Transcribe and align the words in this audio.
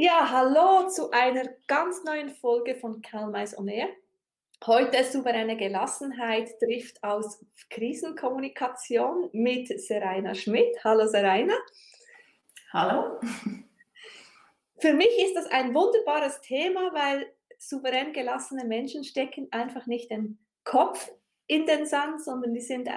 Ja, 0.00 0.30
hallo 0.30 0.88
zu 0.88 1.10
einer 1.10 1.42
ganz 1.66 2.04
neuen 2.04 2.30
Folge 2.30 2.76
von 2.76 3.02
Kalmais 3.02 3.58
On 3.58 3.66
Air. 3.66 3.88
Heute 4.64 5.02
souveräne 5.02 5.56
Gelassenheit 5.56 6.56
trifft 6.60 7.02
aus 7.02 7.44
Krisenkommunikation 7.68 9.28
mit 9.32 9.66
Seraina 9.80 10.36
Schmidt. 10.36 10.72
Hallo 10.84 11.08
Seraina. 11.08 11.54
Hallo. 12.72 13.18
Für 14.78 14.92
mich 14.92 15.18
ist 15.18 15.34
das 15.34 15.46
ein 15.50 15.74
wunderbares 15.74 16.42
Thema, 16.42 16.94
weil 16.94 17.26
souverän 17.58 18.12
gelassene 18.12 18.66
Menschen 18.66 19.02
stecken 19.02 19.48
einfach 19.50 19.86
nicht 19.86 20.12
den 20.12 20.38
Kopf 20.62 21.10
in 21.48 21.66
den 21.66 21.86
Sand, 21.86 22.22
sondern 22.22 22.54
die 22.54 22.60
sind 22.60 22.88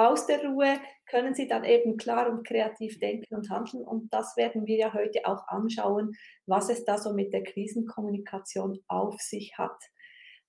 aus 0.00 0.26
der 0.26 0.44
Ruhe 0.44 0.80
können 1.06 1.34
sie 1.34 1.46
dann 1.46 1.64
eben 1.64 1.96
klar 1.96 2.30
und 2.30 2.46
kreativ 2.46 2.98
denken 2.98 3.34
und 3.34 3.50
handeln. 3.50 3.84
Und 3.84 4.12
das 4.12 4.36
werden 4.36 4.66
wir 4.66 4.76
ja 4.76 4.94
heute 4.94 5.26
auch 5.26 5.46
anschauen, 5.48 6.12
was 6.46 6.70
es 6.70 6.84
da 6.84 6.96
so 6.96 7.12
mit 7.12 7.32
der 7.32 7.42
Krisenkommunikation 7.42 8.78
auf 8.88 9.20
sich 9.20 9.58
hat. 9.58 9.78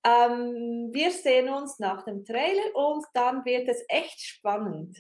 Ähm, 0.03 0.89
wir 0.91 1.11
sehen 1.11 1.49
uns 1.49 1.79
nach 1.79 2.03
dem 2.05 2.23
Trailer 2.23 2.75
und 2.75 3.05
dann 3.13 3.45
wird 3.45 3.67
es 3.67 3.83
echt 3.87 4.21
spannend. 4.21 4.97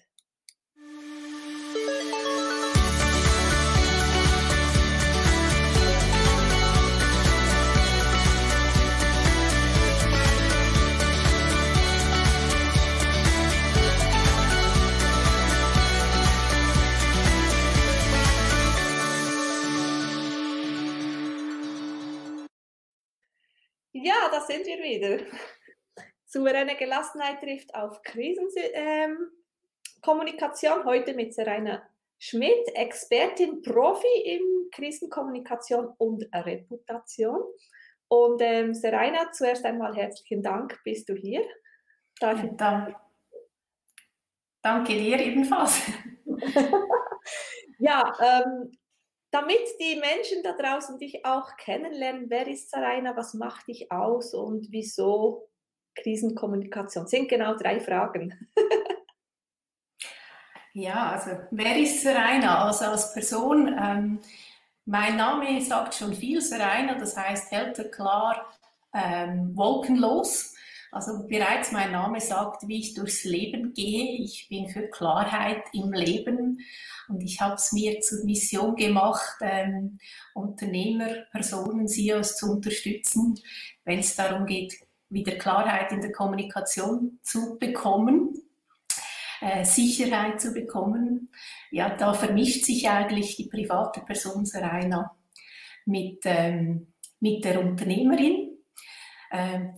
Ja, 23.93 24.29
da 24.31 24.39
sind 24.41 24.65
wir 24.65 24.77
wieder. 24.77 25.25
Souveräne 26.25 26.75
Gelassenheit 26.77 27.41
trifft 27.41 27.75
auf 27.75 28.01
Krisenkommunikation. 28.03 30.79
Ähm, 30.79 30.85
Heute 30.85 31.13
mit 31.13 31.33
Serena 31.33 31.85
Schmidt, 32.17 32.73
Expertin, 32.75 33.61
Profi 33.61 34.21
in 34.23 34.69
Krisenkommunikation 34.71 35.87
und 35.97 36.25
Reputation. 36.33 37.43
Und 38.07 38.41
ähm, 38.41 38.73
Serena, 38.73 39.29
zuerst 39.31 39.65
einmal 39.65 39.93
herzlichen 39.95 40.41
Dank, 40.41 40.79
bist 40.83 41.07
du 41.09 41.15
hier. 41.15 41.43
Darf 42.19 42.43
ja, 42.43 42.49
danke. 42.53 42.95
danke 44.61 44.93
dir 44.93 45.19
ebenfalls. 45.19 45.81
ja, 47.79 48.13
ähm, 48.21 48.71
damit 49.31 49.61
die 49.79 49.95
Menschen 49.95 50.43
da 50.43 50.51
draußen 50.51 50.99
dich 50.99 51.25
auch 51.25 51.55
kennenlernen, 51.55 52.29
wer 52.29 52.47
ist 52.47 52.69
Sarayna, 52.69 53.15
was 53.15 53.33
macht 53.33 53.67
dich 53.67 53.91
aus 53.91 54.33
und 54.33 54.67
wieso 54.71 55.49
Krisenkommunikation? 55.95 57.07
Sind 57.07 57.29
genau 57.29 57.55
drei 57.55 57.79
Fragen. 57.79 58.49
ja, 60.73 61.11
also 61.11 61.31
wer 61.51 61.77
ist 61.77 62.03
Sarayna? 62.03 62.65
Also 62.65 62.85
als 62.85 63.13
Person, 63.13 63.67
ähm, 63.67 64.19
mein 64.85 65.15
Name 65.15 65.61
sagt 65.61 65.95
schon 65.95 66.13
viel, 66.13 66.41
Sarayna, 66.41 66.95
das 66.95 67.15
heißt 67.15 67.51
hälter, 67.51 67.85
klar, 67.85 68.53
ähm, 68.93 69.55
wolkenlos. 69.55 70.50
Also 70.91 71.25
bereits 71.25 71.71
mein 71.71 71.93
Name 71.93 72.19
sagt, 72.19 72.67
wie 72.67 72.79
ich 72.79 72.93
durchs 72.93 73.23
Leben 73.23 73.73
gehe. 73.73 74.21
Ich 74.21 74.47
bin 74.49 74.67
für 74.67 74.89
Klarheit 74.89 75.63
im 75.71 75.93
Leben 75.93 76.59
und 77.07 77.23
ich 77.23 77.39
habe 77.39 77.55
es 77.55 77.71
mir 77.71 78.01
zur 78.01 78.25
Mission 78.25 78.75
gemacht, 78.75 79.37
ähm, 79.41 79.99
Unternehmer, 80.33 81.07
Personen, 81.31 81.87
CEOs 81.87 82.35
zu 82.35 82.51
unterstützen, 82.51 83.39
wenn 83.85 83.99
es 83.99 84.17
darum 84.17 84.45
geht, 84.45 84.73
wieder 85.07 85.37
Klarheit 85.37 85.93
in 85.93 86.01
der 86.01 86.11
Kommunikation 86.11 87.19
zu 87.23 87.57
bekommen, 87.57 88.33
äh, 89.39 89.63
Sicherheit 89.63 90.41
zu 90.41 90.51
bekommen. 90.51 91.29
Ja, 91.71 91.95
da 91.95 92.13
vermischt 92.13 92.65
sich 92.65 92.89
eigentlich 92.89 93.37
die 93.37 93.47
private 93.47 94.01
Person 94.01 94.45
Serena 94.45 95.15
mit, 95.85 96.19
ähm, 96.25 96.93
mit 97.21 97.45
der 97.45 97.61
Unternehmerin 97.61 98.40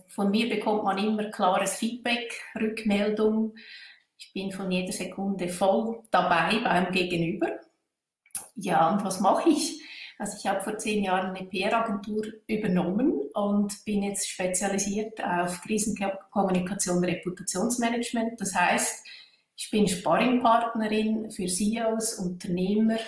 von 0.08 0.30
mir 0.30 0.48
bekommt 0.48 0.84
man 0.84 0.98
immer 0.98 1.30
klares 1.30 1.76
Feedback, 1.76 2.32
Rückmeldung. 2.60 3.54
Ich 4.18 4.32
bin 4.32 4.52
von 4.52 4.70
jeder 4.70 4.92
Sekunde 4.92 5.48
voll 5.48 6.02
dabei 6.10 6.58
beim 6.62 6.92
Gegenüber. 6.92 7.60
Ja, 8.56 8.90
und 8.90 9.04
was 9.04 9.20
mache 9.20 9.48
ich? 9.50 9.80
Also 10.18 10.36
ich 10.38 10.46
habe 10.46 10.62
vor 10.62 10.78
zehn 10.78 11.04
Jahren 11.04 11.34
eine 11.34 11.46
PR-Agentur 11.46 12.24
übernommen 12.46 13.12
und 13.34 13.84
bin 13.84 14.04
jetzt 14.04 14.28
spezialisiert 14.28 15.22
auf 15.22 15.60
Krisenkommunikation, 15.62 16.98
und 16.98 17.04
Reputationsmanagement. 17.04 18.40
Das 18.40 18.54
heißt, 18.54 19.04
ich 19.56 19.70
bin 19.70 19.88
Sparringpartnerin 19.88 21.30
für 21.30 21.46
CEOs, 21.46 22.14
Unternehmer, 22.14 22.98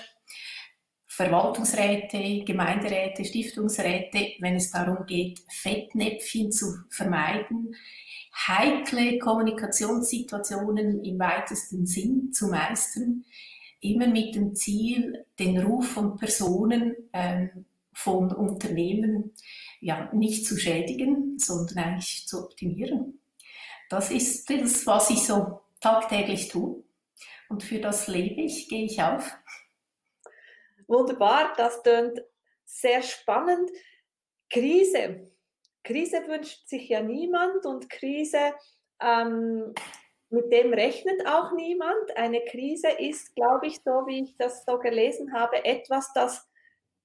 Verwaltungsräte, 1.17 2.45
Gemeinderäte, 2.45 3.25
Stiftungsräte, 3.25 4.35
wenn 4.41 4.57
es 4.57 4.71
darum 4.71 5.07
geht, 5.07 5.41
Fettnäpfchen 5.49 6.53
zu 6.53 6.67
vermeiden, 6.91 7.75
heikle 8.47 9.19
Kommunikationssituationen 9.19 11.03
im 11.03 11.19
weitesten 11.19 11.87
Sinn 11.87 12.35
zu 12.35 12.49
meistern, 12.49 13.25
immer 13.81 14.09
mit 14.09 14.35
dem 14.35 14.55
Ziel, 14.55 15.25
den 15.39 15.59
Ruf 15.59 15.89
von 15.89 16.19
Personen, 16.19 16.95
ähm, 17.15 17.65
von 17.95 18.31
Unternehmen 18.31 19.33
ja, 19.81 20.13
nicht 20.13 20.45
zu 20.45 20.59
schädigen, 20.59 21.39
sondern 21.39 21.79
eigentlich 21.79 22.27
zu 22.27 22.45
optimieren. 22.45 23.21
Das 23.89 24.11
ist 24.11 24.51
das, 24.51 24.87
was 24.87 25.09
ich 25.09 25.21
so 25.21 25.63
tagtäglich 25.81 26.49
tue. 26.49 26.85
Und 27.49 27.63
für 27.63 27.79
das 27.79 28.07
lebe 28.07 28.43
ich, 28.43 28.69
gehe 28.69 28.85
ich 28.85 29.03
auf. 29.03 29.35
Wunderbar, 30.89 31.53
das 31.57 31.83
klingt 31.83 32.23
sehr 32.65 33.03
spannend. 33.03 33.71
Krise. 34.51 35.31
Krise 35.83 36.27
wünscht 36.27 36.69
sich 36.69 36.89
ja 36.89 37.01
niemand 37.01 37.65
und 37.65 37.89
Krise, 37.89 38.55
ähm, 39.01 39.73
mit 40.31 40.53
dem 40.53 40.75
rechnet 40.75 41.25
auch 41.27 41.53
niemand. 41.53 42.17
Eine 42.17 42.45
Krise 42.45 42.89
ist, 42.89 43.35
glaube 43.37 43.69
ich, 43.69 43.81
so 43.85 44.07
wie 44.07 44.25
ich 44.25 44.37
das 44.37 44.65
so 44.65 44.79
gelesen 44.79 45.33
habe, 45.33 45.65
etwas, 45.65 46.13
das 46.13 46.49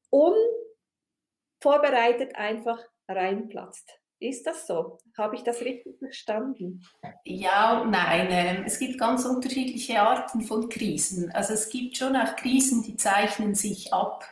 unvorbereitet 0.09 2.35
einfach 2.35 2.83
reinplatzt. 3.07 4.00
Ist 4.21 4.45
das 4.45 4.67
so? 4.67 4.99
Habe 5.17 5.35
ich 5.35 5.41
das 5.41 5.61
richtig 5.61 5.97
verstanden? 5.97 6.85
Ja 7.25 7.81
und 7.81 7.89
nein. 7.89 8.27
Ähm, 8.29 8.63
es 8.67 8.77
gibt 8.77 8.99
ganz 8.99 9.25
unterschiedliche 9.25 9.99
Arten 9.99 10.41
von 10.41 10.69
Krisen. 10.69 11.31
Also 11.31 11.53
es 11.53 11.69
gibt 11.69 11.97
schon 11.97 12.15
auch 12.15 12.35
Krisen, 12.35 12.83
die 12.83 12.95
zeichnen 12.95 13.55
sich 13.55 13.91
ab. 13.91 14.23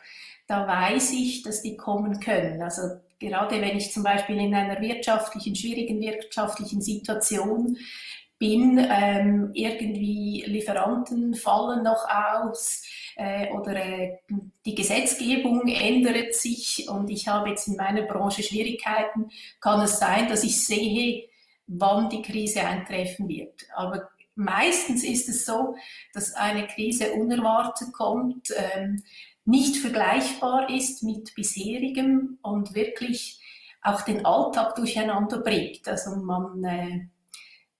Da 0.46 0.68
weiß 0.68 1.12
ich, 1.14 1.42
dass 1.42 1.62
die 1.62 1.76
kommen 1.76 2.20
können. 2.20 2.62
Also 2.62 2.82
gerade 3.18 3.60
wenn 3.60 3.76
ich 3.76 3.92
zum 3.92 4.04
Beispiel 4.04 4.38
in 4.38 4.54
einer 4.54 4.80
wirtschaftlichen, 4.80 5.56
schwierigen 5.56 6.00
wirtschaftlichen 6.00 6.80
Situation 6.80 7.76
bin, 8.40 8.78
ähm, 8.90 9.50
irgendwie 9.52 10.42
Lieferanten 10.46 11.34
fallen 11.34 11.84
noch 11.84 12.06
aus 12.08 12.82
äh, 13.16 13.52
oder 13.52 13.76
äh, 13.76 14.16
die 14.64 14.74
Gesetzgebung 14.74 15.68
ändert 15.68 16.34
sich 16.34 16.88
und 16.88 17.10
ich 17.10 17.28
habe 17.28 17.50
jetzt 17.50 17.68
in 17.68 17.76
meiner 17.76 18.02
Branche 18.02 18.42
Schwierigkeiten, 18.42 19.30
kann 19.60 19.82
es 19.82 19.98
sein, 19.98 20.26
dass 20.26 20.42
ich 20.42 20.64
sehe, 20.66 21.28
wann 21.66 22.08
die 22.08 22.22
Krise 22.22 22.62
eintreffen 22.62 23.28
wird. 23.28 23.66
Aber 23.76 24.08
meistens 24.34 25.04
ist 25.04 25.28
es 25.28 25.44
so, 25.44 25.76
dass 26.14 26.32
eine 26.34 26.66
Krise 26.66 27.12
unerwartet 27.12 27.92
kommt, 27.92 28.48
ähm, 28.56 29.02
nicht 29.44 29.76
vergleichbar 29.76 30.70
ist 30.70 31.02
mit 31.02 31.34
bisherigem 31.34 32.38
und 32.40 32.74
wirklich 32.74 33.38
auch 33.82 34.00
den 34.00 34.24
Alltag 34.24 34.76
durcheinander 34.76 35.40
bringt. 35.40 35.86
Also 35.86 36.16
man 36.16 36.64
äh, 36.64 37.00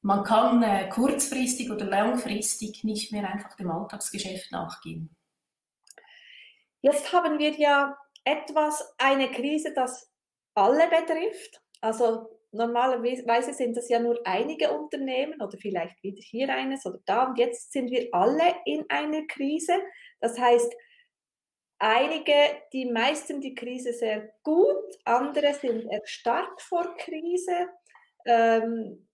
man 0.02 0.24
kann 0.24 0.62
äh, 0.62 0.88
kurzfristig 0.88 1.70
oder 1.70 1.84
langfristig 1.84 2.84
nicht 2.84 3.12
mehr 3.12 3.28
einfach 3.28 3.56
dem 3.56 3.70
Alltagsgeschäft 3.70 4.50
nachgehen. 4.52 5.14
Jetzt 6.80 7.12
haben 7.12 7.38
wir 7.38 7.50
ja 7.52 7.96
etwas, 8.24 8.94
eine 8.98 9.30
Krise, 9.30 9.72
das 9.74 10.10
alle 10.54 10.88
betrifft. 10.88 11.60
Also 11.80 12.40
normalerweise 12.52 13.52
sind 13.52 13.76
das 13.76 13.88
ja 13.88 13.98
nur 13.98 14.18
einige 14.24 14.70
Unternehmen 14.72 15.40
oder 15.40 15.58
vielleicht 15.58 16.02
wieder 16.02 16.20
hier 16.22 16.48
eines 16.48 16.86
oder 16.86 16.98
da. 17.04 17.24
Und 17.24 17.38
jetzt 17.38 17.72
sind 17.72 17.90
wir 17.90 18.08
alle 18.12 18.54
in 18.64 18.84
einer 18.88 19.26
Krise. 19.26 19.74
Das 20.20 20.38
heißt, 20.38 20.72
einige, 21.78 22.32
die 22.72 22.86
meisten 22.90 23.40
die 23.40 23.54
Krise 23.54 23.92
sehr 23.92 24.32
gut, 24.42 24.98
andere 25.04 25.54
sind 25.54 25.86
erstarrt 25.90 26.60
vor 26.62 26.96
Krise. 26.96 27.68
Ähm, 28.24 29.09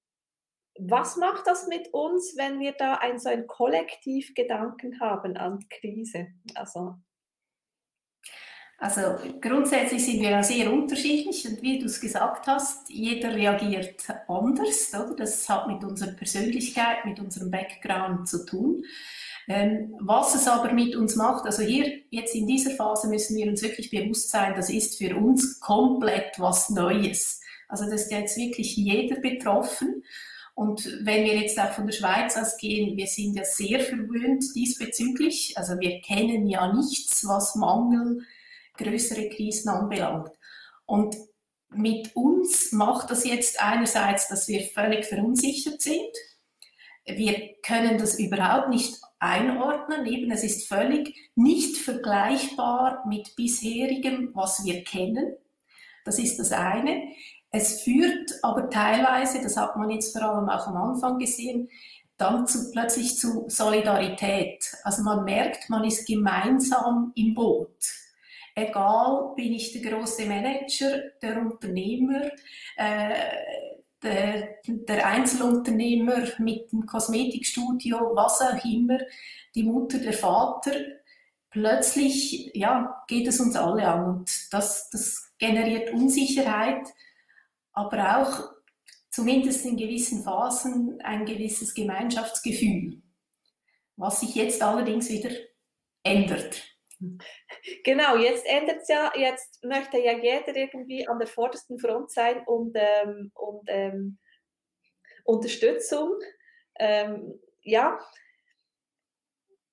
was 0.79 1.17
macht 1.17 1.47
das 1.47 1.67
mit 1.69 1.93
uns, 1.93 2.37
wenn 2.37 2.61
wir 2.61 2.73
da 2.73 2.95
ein, 2.95 3.19
so 3.19 3.29
ein 3.29 3.47
Kollektivgedanken 3.47 5.01
haben 5.01 5.37
an 5.37 5.65
Krise? 5.69 6.29
Also 6.55 6.95
Also 8.79 9.01
grundsätzlich 9.41 10.05
sind 10.05 10.21
wir 10.21 10.31
ja 10.31 10.43
sehr 10.43 10.71
unterschiedlich 10.71 11.47
und 11.49 11.63
wie 11.63 11.79
du 11.79 11.87
es 11.87 11.99
gesagt 11.99 12.47
hast, 12.47 12.91
jeder 12.91 13.35
reagiert 13.35 14.03
anders. 14.29 14.93
Oder? 14.93 15.15
Das 15.17 15.49
hat 15.49 15.67
mit 15.67 15.83
unserer 15.83 16.13
Persönlichkeit, 16.13 17.05
mit 17.07 17.19
unserem 17.19 17.51
Background 17.51 18.29
zu 18.29 18.45
tun. 18.45 18.85
Ähm, 19.49 19.95
was 20.01 20.35
es 20.35 20.49
aber 20.49 20.73
mit 20.73 20.97
uns 20.97 21.15
macht, 21.15 21.47
also 21.47 21.63
hier 21.63 22.01
jetzt 22.11 22.35
in 22.35 22.49
dieser 22.49 22.73
Phase 22.73 23.09
müssen 23.09 23.37
wir 23.37 23.47
uns 23.47 23.63
wirklich 23.63 23.91
bewusst 23.91 24.31
sein, 24.31 24.55
das 24.57 24.69
ist 24.71 24.99
für 24.99 25.17
uns 25.17 25.61
komplett 25.61 26.39
was 26.39 26.69
Neues. 26.69 27.41
Also 27.69 27.85
das 27.85 28.03
ist 28.03 28.13
jetzt 28.13 28.37
wirklich 28.37 28.77
jeder 28.77 29.21
betroffen. 29.21 30.03
Und 30.57 30.87
wenn 31.03 31.25
wir 31.25 31.39
jetzt 31.39 31.61
auch 31.61 31.73
von 31.73 31.87
der 31.87 31.93
Schweiz 31.93 32.35
ausgehen, 32.35 32.97
wir 32.97 33.07
sind 33.07 33.37
ja 33.37 33.45
sehr 33.45 33.79
verwöhnt 33.79 34.43
diesbezüglich. 34.55 35.53
Also 35.59 35.79
wir 35.79 36.01
kennen 36.01 36.47
ja 36.47 36.73
nichts, 36.73 37.29
was 37.29 37.57
Mangel, 37.57 38.23
größere 38.79 39.29
Krisen 39.29 39.69
anbelangt. 39.69 40.31
Und 40.87 41.15
mit 41.69 42.17
uns 42.17 42.73
macht 42.73 43.11
das 43.11 43.27
jetzt 43.27 43.63
einerseits, 43.63 44.29
dass 44.29 44.49
wir 44.49 44.63
völlig 44.63 45.05
verunsichert 45.05 45.83
sind. 45.83 46.11
Wir 47.05 47.55
können 47.63 47.99
das 47.99 48.19
überhaupt 48.19 48.71
nicht 48.71 48.99
einordnen. 49.19 50.07
Eben, 50.07 50.31
es 50.31 50.43
ist 50.43 50.69
völlig 50.69 51.15
nicht 51.35 51.77
vergleichbar 51.77 53.05
mit 53.07 53.37
bisherigem, 53.37 54.31
was 54.33 54.65
wir 54.65 54.83
kennen. 54.85 55.37
Das 56.07 56.19
ist 56.19 56.39
das 56.39 56.53
eine. 56.53 57.03
Es 57.57 57.81
führt 57.81 58.33
aber 58.43 58.69
teilweise, 58.69 59.41
das 59.41 59.57
hat 59.57 59.77
man 59.77 59.89
jetzt 59.89 60.13
vor 60.13 60.29
allem 60.29 60.51
auch 60.51 60.67
am 60.67 60.77
Anfang 60.77 61.19
gesehen, 61.19 61.71
dann 62.19 62.47
zu, 62.47 62.71
plötzlich 62.71 63.17
zu 63.17 63.47
Solidarität. 63.49 64.77
Also 64.85 65.03
man 65.03 65.25
merkt, 65.25 65.71
man 65.71 65.83
ist 65.83 66.07
gemeinsam 66.07 67.13
im 67.15 67.33
Boot. 67.33 67.79
Egal, 68.55 69.33
bin 69.37 69.55
ich 69.55 69.73
der 69.73 69.91
große 69.91 70.27
Manager, 70.27 70.99
der 71.23 71.41
Unternehmer, 71.41 72.27
äh, 72.77 73.15
der, 74.03 74.49
der, 74.67 75.07
Einzelunternehmer 75.07 76.25
mit 76.39 76.71
dem 76.73 76.85
Kosmetikstudio, 76.85 78.11
was 78.15 78.43
auch 78.43 78.63
immer, 78.67 78.99
die 79.55 79.63
Mutter, 79.63 79.99
der 79.99 80.13
Vater. 80.13 80.73
Plötzlich 81.49 82.51
ja, 82.53 83.03
geht 83.09 83.27
es 83.27 83.41
uns 83.41 83.57
alle 83.57 83.89
an 83.89 84.05
und 84.05 84.53
das, 84.53 84.91
das 84.91 85.33
generiert 85.39 85.95
Unsicherheit 85.95 86.87
aber 87.77 88.19
auch 88.19 88.55
zumindest 89.11 89.65
in 89.65 89.77
gewissen 89.77 90.25
Phasen 90.25 91.01
ein 91.03 91.25
gewisses 91.25 91.75
Gemeinschaftsgefühl, 91.75 93.03
was 93.97 94.21
sich 94.21 94.35
jetzt 94.35 94.63
allerdings 94.63 95.09
wieder 95.11 95.31
ändert. 96.03 96.63
Genau, 97.85 98.17
jetzt 98.17 98.47
ändert 98.47 98.81
es 98.81 98.89
ja, 98.89 99.13
jetzt 99.15 99.63
möchte 99.63 99.99
ja 99.99 100.13
jeder 100.13 100.57
irgendwie 100.57 101.07
an 101.07 101.19
der 101.19 101.29
vordersten 101.29 101.79
Front 101.79 102.11
sein 102.11 102.43
und, 102.47 102.73
ähm, 102.75 103.31
und 103.35 103.65
ähm, 103.69 104.19
Unterstützung. 105.25 106.19
Ähm, 106.79 107.39
ja, 107.63 107.99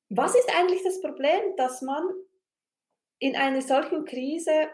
was 0.10 0.36
ist 0.36 0.50
eigentlich 0.54 0.84
das 0.84 1.00
Problem, 1.00 1.56
dass 1.56 1.82
man 1.82 2.04
in 3.20 3.38
einer 3.38 3.62
solchen 3.62 4.04
Krise 4.04 4.70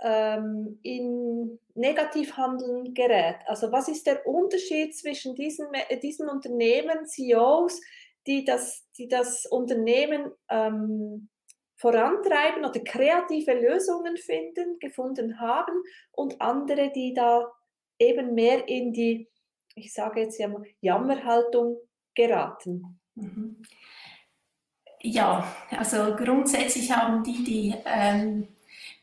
ähm, 0.00 0.78
in 0.82 1.58
Negativhandeln 1.80 2.94
gerät. 2.94 3.36
Also 3.46 3.72
was 3.72 3.88
ist 3.88 4.06
der 4.06 4.26
Unterschied 4.26 4.96
zwischen 4.96 5.34
diesen, 5.34 5.66
diesen 6.02 6.28
Unternehmen, 6.28 7.06
CEOs, 7.06 7.80
die 8.26 8.44
das, 8.44 8.86
die 8.98 9.08
das 9.08 9.46
Unternehmen 9.46 10.30
ähm, 10.50 11.28
vorantreiben 11.76 12.64
oder 12.64 12.80
kreative 12.80 13.54
Lösungen 13.54 14.16
finden, 14.18 14.78
gefunden 14.78 15.40
haben 15.40 15.82
und 16.12 16.40
andere, 16.40 16.92
die 16.92 17.14
da 17.14 17.50
eben 17.98 18.34
mehr 18.34 18.68
in 18.68 18.92
die, 18.92 19.28
ich 19.74 19.92
sage 19.92 20.20
jetzt 20.20 20.38
ja 20.38 20.48
mal, 20.48 20.62
Jammerhaltung 20.80 21.78
geraten. 22.14 23.00
Mhm. 23.14 23.62
Ja, 25.02 25.50
also 25.70 26.14
grundsätzlich 26.14 26.92
haben 26.92 27.24
die, 27.24 27.42
die 27.42 27.74
ähm, 27.86 28.48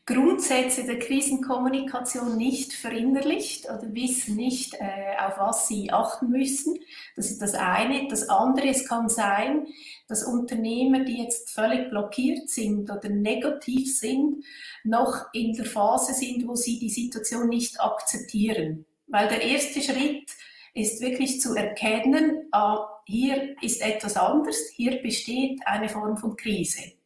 Grundsätze 0.08 0.84
der 0.84 0.98
Krisenkommunikation 0.98 2.38
nicht 2.38 2.72
verinnerlicht 2.72 3.66
oder 3.66 3.92
wissen 3.92 4.36
nicht, 4.36 4.72
äh, 4.72 5.18
auf 5.20 5.36
was 5.36 5.68
sie 5.68 5.92
achten 5.92 6.30
müssen. 6.30 6.78
Das 7.14 7.30
ist 7.30 7.42
das 7.42 7.52
eine. 7.52 8.08
Das 8.08 8.26
andere, 8.30 8.68
es 8.68 8.88
kann 8.88 9.10
sein, 9.10 9.66
dass 10.06 10.24
Unternehmer, 10.24 11.00
die 11.00 11.22
jetzt 11.22 11.50
völlig 11.50 11.90
blockiert 11.90 12.48
sind 12.48 12.90
oder 12.90 13.10
negativ 13.10 13.98
sind, 13.98 14.46
noch 14.82 15.26
in 15.34 15.52
der 15.52 15.66
Phase 15.66 16.14
sind, 16.14 16.48
wo 16.48 16.54
sie 16.54 16.78
die 16.78 16.88
Situation 16.88 17.50
nicht 17.50 17.78
akzeptieren. 17.78 18.86
Weil 19.08 19.28
der 19.28 19.42
erste 19.42 19.82
Schritt 19.82 20.30
ist 20.72 21.02
wirklich 21.02 21.42
zu 21.42 21.54
erkennen, 21.54 22.48
ah, 22.52 22.88
hier 23.04 23.56
ist 23.60 23.82
etwas 23.82 24.16
anders, 24.16 24.56
hier 24.74 25.02
besteht 25.02 25.60
eine 25.66 25.90
Form 25.90 26.16
von 26.16 26.34
Krise 26.34 26.97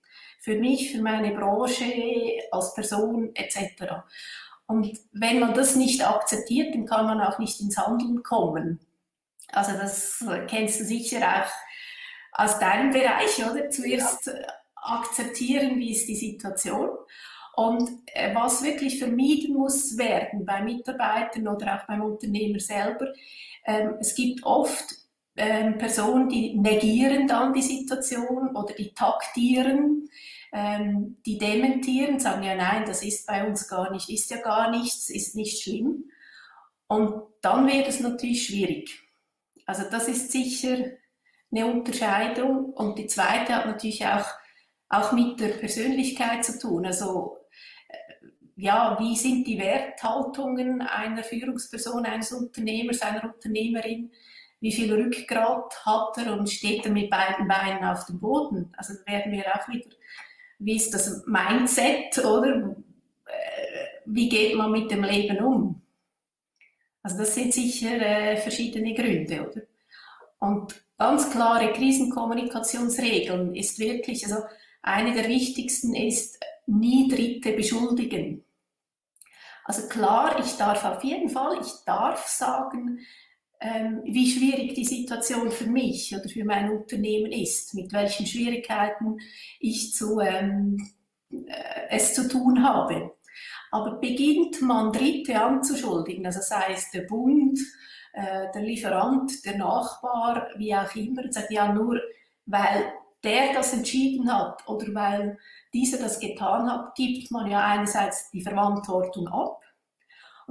für 0.42 0.56
mich, 0.56 0.90
für 0.90 1.00
meine 1.00 1.32
Branche, 1.32 1.84
als 2.50 2.74
Person 2.74 3.30
etc. 3.34 4.02
Und 4.66 4.98
wenn 5.12 5.38
man 5.38 5.54
das 5.54 5.76
nicht 5.76 6.04
akzeptiert, 6.04 6.74
dann 6.74 6.84
kann 6.84 7.06
man 7.06 7.20
auch 7.20 7.38
nicht 7.38 7.60
ins 7.60 7.78
Handeln 7.78 8.24
kommen. 8.24 8.80
Also 9.52 9.72
das 9.72 10.24
kennst 10.48 10.80
du 10.80 10.84
sicher 10.84 11.20
auch 11.20 12.42
aus 12.44 12.58
deinem 12.58 12.90
Bereich, 12.90 13.38
oder? 13.38 13.70
Zuerst 13.70 14.26
ja. 14.26 14.32
akzeptieren, 14.74 15.78
wie 15.78 15.92
ist 15.92 16.08
die 16.08 16.16
Situation. 16.16 16.90
Und 17.54 17.90
äh, 18.06 18.34
was 18.34 18.64
wirklich 18.64 18.98
vermieden 18.98 19.54
muss 19.54 19.96
werden 19.96 20.44
bei 20.44 20.62
Mitarbeitern 20.62 21.46
oder 21.46 21.76
auch 21.76 21.86
beim 21.86 22.02
Unternehmer 22.02 22.58
selber, 22.58 23.12
ähm, 23.64 23.96
es 24.00 24.14
gibt 24.16 24.42
oft 24.42 25.01
ähm, 25.36 25.78
Personen, 25.78 26.28
die 26.28 26.58
negieren 26.58 27.26
dann 27.26 27.52
die 27.52 27.62
Situation 27.62 28.54
oder 28.54 28.74
die 28.74 28.92
taktieren, 28.92 30.08
ähm, 30.52 31.16
die 31.24 31.38
dementieren, 31.38 32.20
sagen 32.20 32.42
ja 32.42 32.54
nein, 32.54 32.84
das 32.86 33.02
ist 33.02 33.26
bei 33.26 33.46
uns 33.46 33.68
gar 33.68 33.90
nicht, 33.90 34.10
ist 34.10 34.30
ja 34.30 34.38
gar 34.38 34.70
nichts, 34.70 35.08
ist 35.08 35.34
nicht 35.34 35.62
schlimm. 35.62 36.10
Und 36.86 37.22
dann 37.40 37.66
wird 37.66 37.88
es 37.88 38.00
natürlich 38.00 38.46
schwierig. 38.46 39.00
Also 39.64 39.84
das 39.90 40.08
ist 40.08 40.30
sicher 40.30 40.76
eine 41.50 41.66
Unterscheidung. 41.66 42.66
Und 42.74 42.98
die 42.98 43.06
zweite 43.06 43.54
hat 43.54 43.66
natürlich 43.66 44.06
auch, 44.06 44.26
auch 44.90 45.12
mit 45.12 45.40
der 45.40 45.48
Persönlichkeit 45.48 46.44
zu 46.44 46.58
tun. 46.58 46.84
Also 46.84 47.38
äh, 47.88 48.26
ja, 48.56 48.98
wie 49.00 49.16
sind 49.16 49.46
die 49.46 49.58
Werthaltungen 49.58 50.82
einer 50.82 51.22
Führungsperson, 51.22 52.04
eines 52.04 52.32
Unternehmers, 52.32 53.00
einer 53.00 53.24
Unternehmerin? 53.24 54.12
Wie 54.62 54.72
viel 54.72 54.90
Rückgrat 54.94 55.84
hat 55.84 56.16
er 56.16 56.32
und 56.32 56.48
steht 56.48 56.86
er 56.86 56.92
mit 56.92 57.10
beiden 57.10 57.46
Beinen 57.46 57.84
auf 57.84 58.06
dem 58.06 58.18
Boden? 58.18 58.72
Also 58.78 58.94
werden 59.04 59.32
wir 59.32 59.44
auch 59.54 59.68
wieder 59.68 59.90
wie 60.64 60.76
ist 60.76 60.94
das 60.94 61.24
Mindset, 61.26 62.24
oder? 62.24 62.76
Äh, 63.26 63.86
wie 64.06 64.28
geht 64.28 64.54
man 64.54 64.70
mit 64.70 64.90
dem 64.90 65.02
Leben 65.02 65.38
um? 65.44 65.82
Also 67.02 67.18
das 67.18 67.34
sind 67.34 67.52
sicher 67.52 68.00
äh, 68.00 68.36
verschiedene 68.36 68.94
Gründe, 68.94 69.48
oder? 69.48 69.62
Und 70.38 70.80
ganz 70.98 71.30
klare 71.30 71.72
Krisenkommunikationsregeln 71.72 73.54
ist 73.56 73.78
wirklich, 73.78 74.24
also 74.24 74.44
eine 74.82 75.12
der 75.14 75.28
wichtigsten 75.28 75.94
ist, 75.94 76.38
nie 76.66 77.08
Dritte 77.08 77.52
beschuldigen. 77.52 78.44
Also 79.64 79.88
klar, 79.88 80.38
ich 80.40 80.56
darf 80.56 80.84
auf 80.84 81.02
jeden 81.02 81.28
Fall, 81.28 81.60
ich 81.60 81.72
darf 81.86 82.26
sagen, 82.26 83.00
wie 84.04 84.30
schwierig 84.30 84.74
die 84.74 84.84
Situation 84.84 85.50
für 85.50 85.66
mich 85.66 86.14
oder 86.14 86.28
für 86.28 86.44
mein 86.44 86.70
Unternehmen 86.70 87.30
ist, 87.30 87.74
mit 87.74 87.92
welchen 87.92 88.26
Schwierigkeiten 88.26 89.18
ich 89.60 89.92
zu, 89.94 90.20
ähm, 90.20 90.90
äh, 91.30 91.88
es 91.90 92.14
zu 92.14 92.28
tun 92.28 92.62
habe. 92.62 93.12
Aber 93.70 93.92
beginnt 93.96 94.60
man 94.60 94.92
Dritte 94.92 95.40
anzuschuldigen, 95.40 96.26
also 96.26 96.40
sei 96.42 96.74
es 96.74 96.90
der 96.90 97.02
Bund, 97.02 97.58
äh, 98.12 98.50
der 98.52 98.62
Lieferant, 98.62 99.44
der 99.44 99.56
Nachbar, 99.56 100.48
wie 100.56 100.74
auch 100.74 100.94
immer, 100.94 101.22
und 101.22 101.32
sagt 101.32 101.50
ja 101.50 101.72
nur, 101.72 102.00
weil 102.46 102.92
der 103.24 103.54
das 103.54 103.72
entschieden 103.72 104.32
hat 104.32 104.68
oder 104.68 104.92
weil 104.94 105.38
dieser 105.72 105.98
das 105.98 106.18
getan 106.18 106.70
hat, 106.70 106.94
gibt 106.96 107.30
man 107.30 107.50
ja 107.50 107.64
einerseits 107.64 108.30
die 108.30 108.42
Verantwortung 108.42 109.28
ab 109.28 109.61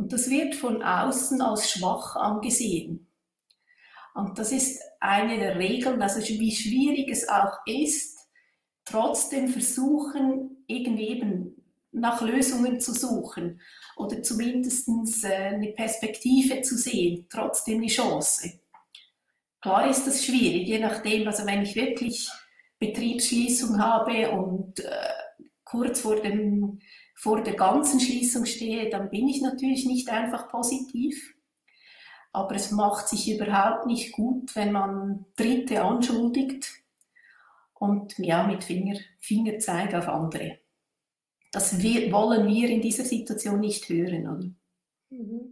und 0.01 0.12
das 0.12 0.31
wird 0.31 0.55
von 0.55 0.81
außen 0.81 1.41
als 1.41 1.70
schwach 1.70 2.15
angesehen. 2.15 3.08
Und 4.15 4.39
das 4.39 4.51
ist 4.51 4.81
eine 5.00 5.38
der 5.38 5.60
Regeln, 5.60 6.01
also 6.01 6.20
wie 6.22 6.55
schwierig 6.55 7.08
es 7.12 7.29
auch 7.29 7.60
ist, 7.67 8.17
trotzdem 8.84 9.48
versuchen, 9.48 10.65
irgendwie 10.65 11.10
eben 11.10 11.63
nach 11.91 12.20
Lösungen 12.24 12.79
zu 12.79 12.96
suchen 12.96 13.62
oder 13.96 14.24
zumindest 14.24 14.89
äh, 15.24 15.27
eine 15.34 15.72
Perspektive 15.74 16.63
zu 16.63 16.77
sehen, 16.77 17.27
trotzdem 17.29 17.77
eine 17.77 17.88
Chance. 17.88 18.60
Klar 19.62 19.88
ist 19.88 20.08
das 20.08 20.25
schwierig, 20.25 20.67
je 20.67 20.79
nachdem, 20.79 21.27
also 21.27 21.46
wenn 21.46 21.62
ich 21.62 21.75
wirklich 21.75 22.27
Betriebsschließung 22.79 23.79
habe 23.79 24.31
und 24.31 24.79
äh, 24.79 24.89
kurz 25.63 26.01
vor 26.01 26.15
dem 26.15 26.79
vor 27.22 27.44
der 27.44 27.54
ganzen 27.54 28.00
Schließung 28.00 28.48
stehe, 28.48 28.90
dann 28.90 29.12
bin 29.12 29.28
ich 29.28 29.44
natürlich 29.44 29.86
nicht 29.86 30.10
einfach 30.10 30.50
positiv. 30.50 31.36
Aber 32.32 32.56
es 32.56 32.72
macht 32.72 33.08
sich 33.10 33.32
überhaupt 33.32 33.86
nicht 33.86 34.12
gut, 34.12 34.56
wenn 34.56 34.72
man 34.72 35.28
Dritte 35.36 35.84
anschuldigt 35.84 36.82
und 37.75 38.18
ja, 38.18 38.48
mit 38.48 38.63
Finger, 38.63 38.98
Fingerzeig 39.20 39.94
auf 39.94 40.08
andere. 40.08 40.58
Das 41.51 41.80
wir, 41.84 42.12
wollen 42.12 42.48
wir 42.48 42.70
in 42.70 42.82
dieser 42.82 43.06
Situation 43.06 43.60
nicht 43.60 43.88
hören. 43.88 44.28
Oder? 44.28 44.50
Mhm. 45.12 45.50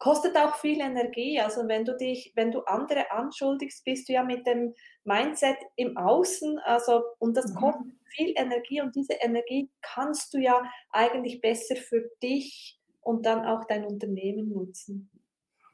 Kostet 0.00 0.34
auch 0.34 0.56
viel 0.56 0.80
Energie. 0.80 1.38
Also 1.38 1.68
wenn 1.68 1.84
du 1.84 1.94
dich, 1.94 2.32
wenn 2.34 2.50
du 2.50 2.60
andere 2.60 3.10
anschuldigst, 3.10 3.84
bist 3.84 4.08
du 4.08 4.14
ja 4.14 4.24
mit 4.24 4.46
dem 4.46 4.74
Mindset 5.04 5.58
im 5.76 5.94
Außen. 5.98 6.58
Also 6.60 7.02
und 7.18 7.36
das 7.36 7.52
mhm. 7.52 7.56
kostet 7.56 7.92
viel 8.16 8.32
Energie 8.34 8.80
und 8.80 8.96
diese 8.96 9.12
Energie 9.20 9.70
kannst 9.82 10.32
du 10.32 10.38
ja 10.38 10.62
eigentlich 10.90 11.42
besser 11.42 11.76
für 11.76 12.10
dich 12.22 12.80
und 13.02 13.26
dann 13.26 13.44
auch 13.44 13.64
dein 13.66 13.84
Unternehmen 13.84 14.48
nutzen. 14.48 15.10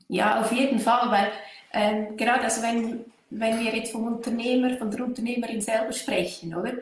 Ja, 0.08 0.40
auf 0.40 0.50
jeden 0.50 0.80
Fall, 0.80 1.08
weil 1.12 1.32
ähm, 1.72 2.16
gerade 2.16 2.42
also 2.42 2.62
wenn, 2.62 3.04
wenn 3.30 3.60
wir 3.60 3.76
jetzt 3.76 3.92
vom 3.92 4.08
Unternehmer, 4.08 4.76
von 4.76 4.90
der 4.90 5.04
Unternehmerin 5.04 5.60
selber 5.60 5.92
sprechen, 5.92 6.52
oder? 6.56 6.74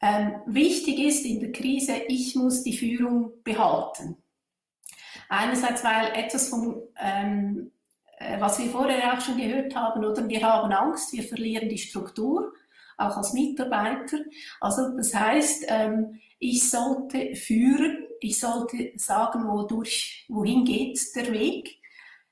Ähm, 0.00 0.40
wichtig 0.46 1.00
ist 1.00 1.26
in 1.26 1.40
der 1.40 1.52
Krise, 1.52 1.96
ich 2.08 2.34
muss 2.34 2.62
die 2.62 2.76
Führung 2.76 3.42
behalten. 3.44 4.16
Einerseits, 5.28 5.84
weil 5.84 6.12
etwas 6.14 6.48
von, 6.48 6.82
ähm, 6.98 7.70
äh, 8.18 8.40
was 8.40 8.58
wir 8.58 8.70
vorher 8.70 9.12
auch 9.12 9.20
schon 9.20 9.36
gehört 9.36 9.74
haben, 9.74 10.04
oder 10.04 10.28
wir 10.28 10.42
haben 10.42 10.72
Angst, 10.72 11.12
wir 11.12 11.22
verlieren 11.22 11.68
die 11.68 11.78
Struktur, 11.78 12.52
auch 12.96 13.16
als 13.16 13.32
Mitarbeiter. 13.32 14.18
Also 14.60 14.96
das 14.96 15.14
heißt, 15.14 15.66
ähm, 15.68 16.20
ich 16.38 16.68
sollte 16.68 17.34
führen, 17.36 18.06
ich 18.20 18.38
sollte 18.38 18.92
sagen, 18.96 19.46
wodurch, 19.46 20.24
wohin 20.28 20.64
geht 20.64 20.98
der 21.14 21.32
Weg. 21.32 21.78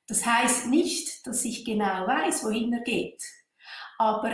Das 0.07 0.25
heißt 0.25 0.69
nicht, 0.69 1.27
dass 1.27 1.45
ich 1.45 1.65
genau 1.65 2.07
weiß, 2.07 2.45
wohin 2.45 2.73
er 2.73 2.81
geht. 2.81 3.23
Aber 3.99 4.33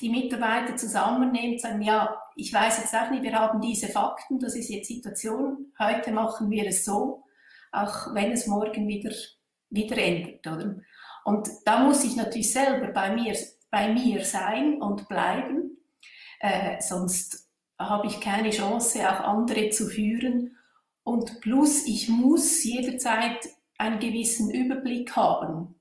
die 0.00 0.08
Mitarbeiter 0.08 0.76
zusammennehmen, 0.76 1.58
sagen, 1.58 1.82
ja, 1.82 2.20
ich 2.36 2.52
weiß 2.52 2.78
jetzt 2.78 2.94
auch 2.94 3.10
nicht, 3.10 3.22
wir 3.22 3.38
haben 3.38 3.60
diese 3.60 3.88
Fakten, 3.88 4.38
das 4.38 4.54
ist 4.54 4.70
jetzt 4.70 4.88
Situation, 4.88 5.72
heute 5.78 6.12
machen 6.12 6.50
wir 6.50 6.66
es 6.66 6.84
so, 6.84 7.24
auch 7.72 8.14
wenn 8.14 8.32
es 8.32 8.46
morgen 8.46 8.88
wieder, 8.88 9.14
wieder 9.70 9.98
ändert. 9.98 10.46
Oder? 10.46 10.76
Und 11.24 11.48
da 11.64 11.80
muss 11.84 12.04
ich 12.04 12.16
natürlich 12.16 12.52
selber 12.52 12.88
bei 12.88 13.14
mir, 13.14 13.36
bei 13.70 13.92
mir 13.92 14.24
sein 14.24 14.80
und 14.80 15.08
bleiben, 15.08 15.78
äh, 16.40 16.80
sonst 16.80 17.48
habe 17.78 18.06
ich 18.06 18.20
keine 18.20 18.50
Chance, 18.50 19.08
auch 19.08 19.20
andere 19.20 19.70
zu 19.70 19.86
führen. 19.86 20.56
Und 21.02 21.40
plus, 21.40 21.86
ich 21.86 22.08
muss 22.08 22.62
jederzeit 22.64 23.38
einen 23.78 23.98
gewissen 23.98 24.50
Überblick 24.50 25.16
haben. 25.16 25.80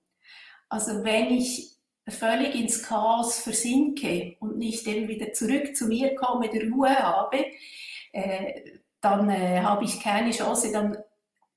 Also 0.69 1.03
wenn 1.03 1.31
ich 1.31 1.75
völlig 2.07 2.55
ins 2.55 2.83
Chaos 2.83 3.39
versinke 3.39 4.37
und 4.39 4.57
nicht 4.57 4.87
eben 4.87 5.07
wieder 5.07 5.33
zurück 5.33 5.75
zu 5.75 5.87
mir 5.87 6.15
komme, 6.15 6.49
der 6.49 6.69
Ruhe 6.69 6.97
habe, 6.97 7.45
äh, 8.11 8.79
dann 9.01 9.29
äh, 9.29 9.61
habe 9.61 9.85
ich 9.85 10.01
keine 10.01 10.31
Chance, 10.31 10.71
dann 10.71 10.97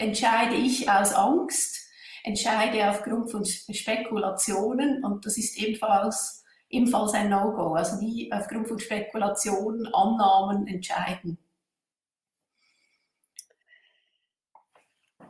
entscheide 0.02 0.56
ich 0.56 0.90
aus 0.90 1.14
Angst, 1.14 1.88
entscheide 2.24 2.90
aufgrund 2.90 3.30
von 3.30 3.44
Spekulationen 3.44 5.04
und 5.04 5.24
das 5.24 5.38
ist 5.38 5.56
ebenfalls, 5.58 6.44
ebenfalls 6.68 7.14
ein 7.14 7.30
No-Go. 7.30 7.74
Also 7.74 7.96
nie 7.96 8.30
aufgrund 8.32 8.68
von 8.68 8.78
Spekulationen, 8.78 9.86
Annahmen 9.94 10.66
entscheiden. 10.66 11.38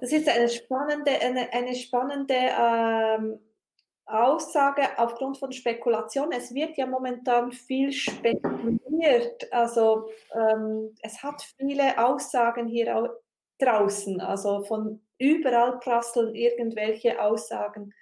Das 0.00 0.10
ist 0.10 0.28
eine 0.28 0.48
spannende, 0.48 1.12
eine, 1.20 1.52
eine 1.52 1.76
spannende 1.76 2.34
ähm, 2.34 3.38
Aussage 4.04 4.82
aufgrund 4.96 5.38
von 5.38 5.52
Spekulation. 5.52 6.32
Es 6.32 6.52
wird 6.52 6.76
ja 6.76 6.86
momentan 6.86 7.52
viel 7.52 7.92
spekuliert. 7.92 9.52
Also 9.52 10.10
ähm, 10.34 10.94
es 11.02 11.22
hat 11.22 11.42
viele 11.56 12.04
Aussagen 12.04 12.66
hier 12.66 13.14
draußen. 13.62 14.20
Also 14.20 14.64
von 14.64 15.00
überall 15.18 15.78
prasseln 15.78 16.34
irgendwelche 16.34 17.22
Aussagen 17.22 17.94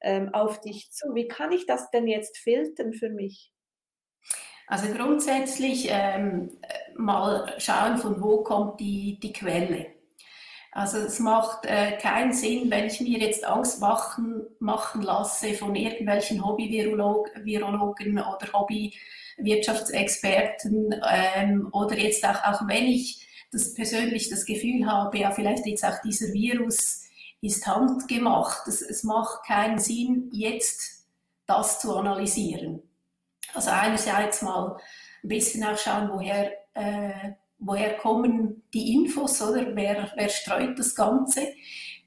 ähm, 0.00 0.32
auf 0.32 0.60
dich 0.60 0.92
zu. 0.92 1.14
Wie 1.14 1.26
kann 1.28 1.52
ich 1.52 1.66
das 1.66 1.90
denn 1.90 2.06
jetzt 2.06 2.38
filtern 2.38 2.92
für 2.92 3.10
mich? 3.10 3.52
Also 4.66 4.92
grundsätzlich 4.94 5.88
ähm, 5.90 6.58
mal 6.94 7.54
schauen, 7.58 7.96
von 7.96 8.22
wo 8.22 8.42
kommt 8.42 8.80
die, 8.80 9.18
die 9.20 9.32
Quelle. 9.32 9.86
Also 10.72 10.98
es 10.98 11.18
macht 11.18 11.64
äh, 11.64 11.96
keinen 11.96 12.34
Sinn, 12.34 12.70
wenn 12.70 12.86
ich 12.86 13.00
mir 13.00 13.18
jetzt 13.18 13.46
Angst 13.46 13.80
machen, 13.80 14.46
machen 14.60 15.00
lasse 15.02 15.54
von 15.54 15.74
irgendwelchen 15.74 16.44
Hobby-Virologen 16.44 18.18
oder 18.18 18.52
Hobby-Wirtschaftsexperten 18.52 20.94
ähm, 21.10 21.70
oder 21.72 21.96
jetzt 21.96 22.22
auch, 22.24 22.44
auch 22.44 22.68
wenn 22.68 22.84
ich 22.84 23.27
das 23.50 23.74
persönlich 23.74 24.28
das 24.28 24.44
Gefühl 24.44 24.86
habe, 24.86 25.18
ja 25.18 25.30
vielleicht 25.30 25.66
jetzt 25.66 25.84
auch 25.84 26.00
dieser 26.02 26.32
Virus 26.32 27.04
ist 27.40 27.66
handgemacht. 27.66 28.66
Es, 28.66 28.82
es 28.82 29.04
macht 29.04 29.46
keinen 29.46 29.78
Sinn, 29.78 30.30
jetzt 30.32 31.06
das 31.46 31.80
zu 31.80 31.96
analysieren. 31.96 32.82
Also 33.54 33.70
einerseits 33.70 34.42
mal 34.42 34.76
ein 35.22 35.28
bisschen 35.28 35.64
auch 35.64 35.78
schauen, 35.78 36.10
woher 36.12 36.52
äh, 36.74 37.32
woher 37.58 37.96
kommen 37.96 38.62
die 38.72 38.94
Infos 38.94 39.42
oder 39.42 39.74
wer, 39.74 40.10
wer 40.14 40.28
streut 40.28 40.78
das 40.78 40.94
Ganze. 40.94 41.54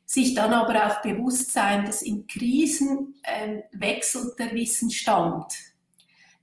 Sich 0.05 0.33
dann 0.33 0.53
aber 0.53 0.87
auch 0.87 1.01
bewusst 1.01 1.51
sein, 1.51 1.85
dass 1.85 2.01
in 2.01 2.27
Krisen 2.27 3.15
ähm, 3.23 3.63
wechselt 3.71 4.37
der 4.39 4.51
Wissensstand 4.53 5.53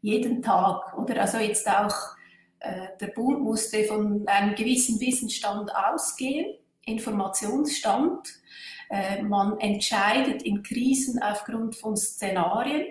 jeden 0.00 0.42
Tag. 0.42 0.96
Oder 0.96 1.22
also 1.22 1.38
jetzt 1.38 1.68
auch 1.68 1.90
äh, 1.90 2.17
der 3.00 3.08
Bund 3.08 3.40
musste 3.40 3.84
von 3.84 4.26
einem 4.26 4.54
gewissen 4.54 5.00
Wissensstand 5.00 5.70
ausgehen, 5.74 6.54
Informationsstand. 6.84 8.28
Äh, 8.90 9.22
man 9.22 9.60
entscheidet 9.60 10.42
in 10.42 10.62
Krisen 10.62 11.22
aufgrund 11.22 11.76
von 11.76 11.96
Szenarien. 11.96 12.86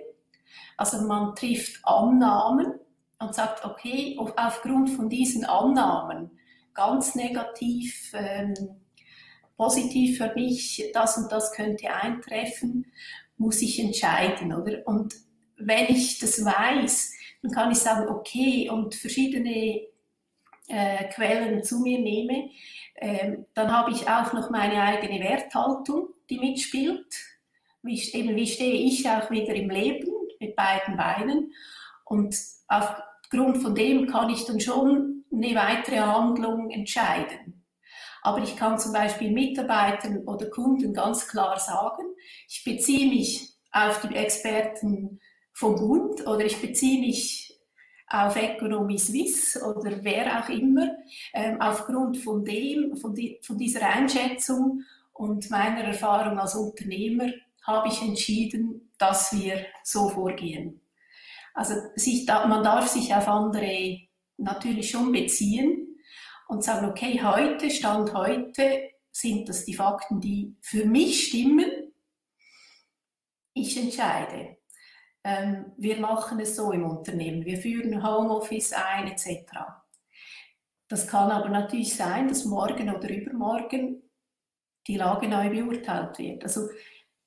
Also 0.78 1.02
man 1.02 1.36
trifft 1.36 1.80
Annahmen 1.84 2.74
und 3.20 3.34
sagt, 3.34 3.66
okay, 3.66 4.18
aufgrund 4.36 4.92
von 4.92 5.10
diesen 5.10 5.44
Annahmen, 5.44 6.32
ganz 6.74 7.16
negativ, 7.16 8.12
ähm, 8.14 8.54
positiv 9.58 10.20
für 10.20 10.32
mich, 10.36 10.92
das 10.94 11.18
und 11.18 11.32
das 11.32 11.52
könnte 11.52 11.92
eintreffen, 11.92 12.86
muss 13.38 13.62
ich 13.64 13.80
entscheiden, 13.80 14.54
oder? 14.54 14.86
Und 14.86 15.16
wenn 15.58 15.88
ich 15.88 16.20
das 16.20 16.46
weiß, 16.46 17.14
dann 17.42 17.52
kann 17.52 17.72
ich 17.72 17.78
sagen, 17.78 18.08
okay, 18.10 18.70
und 18.70 18.96
verschiedene 18.96 19.82
äh, 20.68 21.04
Quellen 21.14 21.64
zu 21.64 21.80
mir 21.80 22.00
nehme, 22.00 22.50
äh, 22.96 23.38
dann 23.54 23.72
habe 23.72 23.92
ich 23.92 24.08
auch 24.10 24.34
noch 24.34 24.50
meine 24.50 24.82
eigene 24.82 25.24
Werthaltung, 25.24 26.10
die 26.30 26.40
mitspielt. 26.40 27.16
Wie, 27.84 28.02
eben, 28.14 28.36
wie 28.36 28.48
stehe 28.48 28.74
ich 28.74 29.08
auch 29.08 29.30
wieder 29.32 29.54
im 29.54 29.70
Leben 29.70 30.12
mit 30.40 30.56
beiden 30.56 30.98
Beinen? 30.98 31.54
Und 32.06 32.36
aufgrund 32.68 33.58
von 33.58 33.76
dem 33.76 34.08
kann 34.08 34.30
ich 34.30 34.46
dann 34.46 34.60
schon 34.60 35.26
eine 35.32 35.56
weitere 35.56 36.00
Handlung 36.00 36.70
entscheiden. 36.70 37.66
Aber 38.24 38.40
ich 38.40 38.58
kann 38.58 38.80
zum 38.80 38.92
Beispiel 38.92 39.32
Mitarbeitern 39.32 40.28
oder 40.28 40.50
Kunden 40.50 40.94
ganz 40.94 41.28
klar 41.28 41.60
sagen, 41.60 42.04
ich 42.50 42.64
beziehe 42.64 43.08
mich 43.08 43.54
auf 43.72 44.02
die 44.02 44.16
Experten 44.16 45.20
vom 45.58 45.76
Bund 45.76 46.28
oder 46.28 46.46
ich 46.46 46.62
beziehe 46.62 47.00
mich 47.00 47.60
auf 48.08 48.36
Economy 48.36 49.00
Suisse 49.00 49.60
oder 49.66 50.04
wer 50.04 50.40
auch 50.40 50.50
immer, 50.50 50.96
ähm, 51.34 51.60
aufgrund 51.60 52.20
von 52.20 52.46
dem, 52.46 52.96
von, 52.96 53.16
die, 53.16 53.40
von 53.42 53.58
dieser 53.58 53.90
Einschätzung 53.90 54.84
und 55.14 55.50
meiner 55.50 55.84
Erfahrung 55.84 56.38
als 56.38 56.54
Unternehmer 56.54 57.32
habe 57.64 57.88
ich 57.88 58.00
entschieden, 58.04 58.92
dass 59.00 59.34
wir 59.34 59.66
so 59.84 60.10
vorgehen. 60.10 60.80
Also 61.56 61.74
sich, 61.96 62.28
man 62.28 62.64
darf 62.64 62.88
sich 62.88 63.16
auf 63.16 63.28
andere 63.28 63.98
natürlich 64.38 64.92
schon 64.92 65.12
beziehen 65.12 65.98
und 66.48 66.64
sagen, 66.64 66.88
okay, 66.88 67.20
heute, 67.24 67.72
Stand 67.72 68.14
heute, 68.14 68.92
sind 69.12 69.50
das 69.50 69.66
die 69.66 69.74
Fakten, 69.74 70.22
die 70.22 70.56
für 70.62 70.86
mich 70.86 71.30
stimmen. 71.30 71.92
Ich 73.54 73.76
entscheide. 73.76 74.58
Ähm, 75.28 75.74
wir 75.76 76.00
machen 76.00 76.40
es 76.40 76.56
so 76.56 76.72
im 76.72 76.86
Unternehmen. 76.86 77.44
Wir 77.44 77.58
führen 77.58 78.02
Homeoffice 78.02 78.72
ein 78.72 79.08
etc. 79.08 79.44
Das 80.88 81.06
kann 81.06 81.30
aber 81.32 81.50
natürlich 81.50 81.98
sein, 81.98 82.30
dass 82.30 82.46
morgen 82.46 82.90
oder 82.90 83.10
übermorgen 83.10 84.04
die 84.88 84.96
Lage 84.96 85.28
neu 85.28 85.50
beurteilt 85.50 86.18
wird. 86.18 86.44
Also 86.44 86.70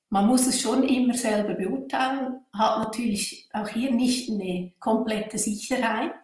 man 0.09 0.25
muss 0.25 0.47
es 0.47 0.59
schon 0.59 0.81
immer 0.83 1.13
selber 1.13 1.53
beurteilen, 1.53 2.39
hat 2.51 2.79
natürlich 2.79 3.47
auch 3.53 3.69
hier 3.69 3.91
nicht 3.91 4.31
eine 4.31 4.73
komplette 4.79 5.37
Sicherheit, 5.37 6.15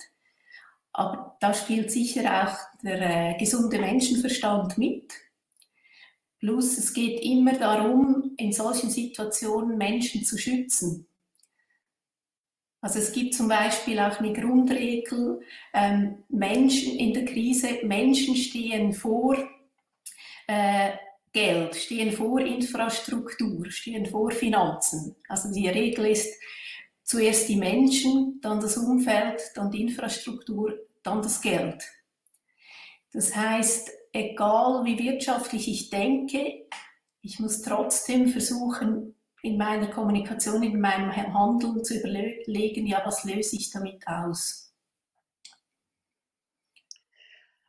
Aber 0.94 1.38
da 1.40 1.54
spielt 1.54 1.92
sicher 1.92 2.24
auch 2.44 2.58
der 2.82 3.36
äh, 3.36 3.38
gesunde 3.38 3.78
Menschenverstand 3.78 4.80
mit. 4.80 5.14
Plus 6.40 6.80
es 6.80 6.92
geht 6.92 7.20
immer 7.22 7.54
darum, 7.54 8.34
in 8.38 8.52
solchen 8.52 8.90
Situationen 8.90 9.78
Menschen 9.78 10.26
zu 10.26 10.40
schützen. 10.40 11.08
Also 12.82 13.00
es 13.00 13.12
gibt 13.12 13.34
zum 13.34 13.48
Beispiel 13.48 14.00
auch 14.00 14.20
eine 14.20 14.34
Grundregel, 14.34 15.42
ähm, 15.74 16.24
Menschen 16.30 16.98
in 16.98 17.14
der 17.14 17.26
Krise, 17.26 17.80
Menschen 17.84 18.36
stehen 18.36 18.94
vor 18.94 19.36
äh, 20.48 20.92
Geld, 21.34 21.76
stehen 21.76 22.12
vor 22.12 22.40
Infrastruktur, 22.40 23.70
stehen 23.70 24.06
vor 24.06 24.32
Finanzen. 24.32 25.16
Also 25.28 25.52
die 25.52 25.68
Regel 25.68 26.08
ist 26.08 26.34
zuerst 27.04 27.50
die 27.50 27.56
Menschen, 27.56 28.40
dann 28.42 28.60
das 28.60 28.78
Umfeld, 28.78 29.42
dann 29.56 29.72
die 29.72 29.82
Infrastruktur, 29.82 30.78
dann 31.04 31.22
das 31.22 31.42
Geld. 31.42 31.84
Das 33.12 33.36
heißt, 33.36 33.90
egal 34.14 34.86
wie 34.86 35.00
wirtschaftlich 35.00 35.68
ich 35.68 35.90
denke, 35.90 36.66
ich 37.22 37.40
muss 37.40 37.62
trotzdem 37.62 38.28
versuchen, 38.30 39.17
in 39.48 39.58
meiner 39.58 39.88
Kommunikation, 39.88 40.62
in 40.62 40.80
meinem 40.80 41.16
Handeln 41.16 41.84
zu 41.84 41.98
überlegen, 41.98 42.86
ja, 42.86 43.02
was 43.06 43.24
löse 43.24 43.56
ich 43.56 43.72
damit 43.72 44.06
aus? 44.06 44.74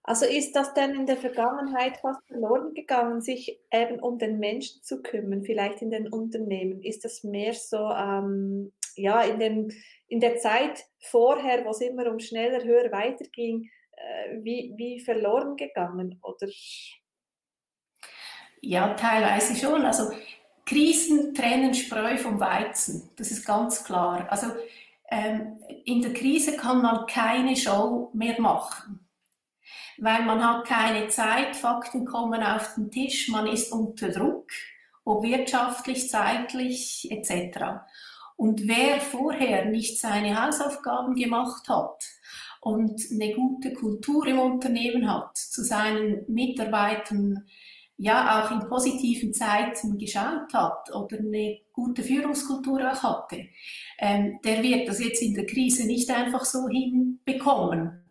Also 0.03 0.25
ist 0.25 0.57
das 0.57 0.73
denn 0.73 0.95
in 0.95 1.07
der 1.07 1.19
Vergangenheit 1.19 1.99
fast 1.99 2.27
verloren 2.27 2.73
gegangen, 2.73 3.21
sich 3.21 3.61
eben 3.71 4.01
um 4.01 4.19
den 4.19 4.39
Menschen 4.39 4.83
zu 4.83 5.03
kümmern, 5.03 5.45
vielleicht 5.45 5.83
in 5.83 5.91
den 5.91 6.09
Unternehmen? 6.09 6.83
Ist 6.83 7.05
das 7.05 7.25
mehr 7.25 7.53
so, 7.53 7.91
ähm, 7.91 8.73
ja, 8.97 9.21
in, 9.23 9.39
dem, 9.39 9.71
in 10.09 10.21
der 10.21 10.39
Zeit 10.39 10.87
vorher, 10.99 11.65
wo 11.67 11.71
es 11.71 11.83
immer 11.83 12.11
um 12.11 12.21
schneller, 12.21 12.65
höher 12.65 12.91
weiterging, 12.91 13.69
äh, 13.93 14.39
wie, 14.43 14.73
wie 14.79 14.99
verloren 15.01 15.57
gegangen? 15.57 16.19
Oder? 16.23 16.49
Ja, 18.63 18.95
teilweise 18.95 19.55
schon. 19.55 19.85
Also 19.85 20.11
Krisen 20.69 21.35
trennen 21.35 21.75
Spreu 21.75 22.17
vom 22.19 22.39
Weizen, 22.39 23.11
das 23.17 23.31
ist 23.31 23.47
ganz 23.47 23.85
klar. 23.85 24.27
Also 24.31 24.49
ähm, 25.11 25.59
in 25.85 26.03
der 26.03 26.13
Krise 26.13 26.57
kann 26.57 26.83
man 26.83 27.07
keine 27.07 27.57
Show 27.57 28.11
mehr 28.13 28.41
machen 28.41 29.01
weil 29.99 30.25
man 30.25 30.43
hat 30.43 30.67
keine 30.67 31.09
Zeit, 31.09 31.57
Fakten 31.57 32.05
kommen 32.05 32.43
auf 32.43 32.75
den 32.75 32.91
Tisch, 32.91 33.29
man 33.29 33.47
ist 33.47 33.73
unter 33.73 34.11
Druck, 34.11 34.51
ob 35.05 35.23
wirtschaftlich, 35.23 36.09
zeitlich 36.09 37.09
etc. 37.11 37.83
Und 38.37 38.69
wer 38.69 39.01
vorher 39.01 39.65
nicht 39.65 39.99
seine 39.99 40.41
Hausaufgaben 40.41 41.15
gemacht 41.15 41.69
hat 41.69 42.05
und 42.61 43.01
eine 43.11 43.35
gute 43.35 43.73
Kultur 43.73 44.27
im 44.27 44.39
Unternehmen 44.39 45.13
hat, 45.13 45.37
zu 45.37 45.65
seinen 45.65 46.25
Mitarbeitern 46.29 47.49
ja 47.99 48.41
auch 48.41 48.51
in 48.53 48.69
positiven 48.69 49.35
Zeiten 49.35 49.99
geschaut 49.99 50.55
hat 50.55 50.95
oder 50.95 51.19
eine 51.19 51.59
gute 51.73 52.03
Führungskultur 52.03 52.81
auch 52.91 53.03
hatte, 53.03 53.49
ähm, 53.99 54.39
der 54.45 54.63
wird 54.63 54.89
das 54.89 55.03
jetzt 55.03 55.21
in 55.21 55.35
der 55.35 55.47
Krise 55.47 55.87
nicht 55.87 56.09
einfach 56.11 56.45
so 56.45 56.69
hinbekommen. 56.69 58.05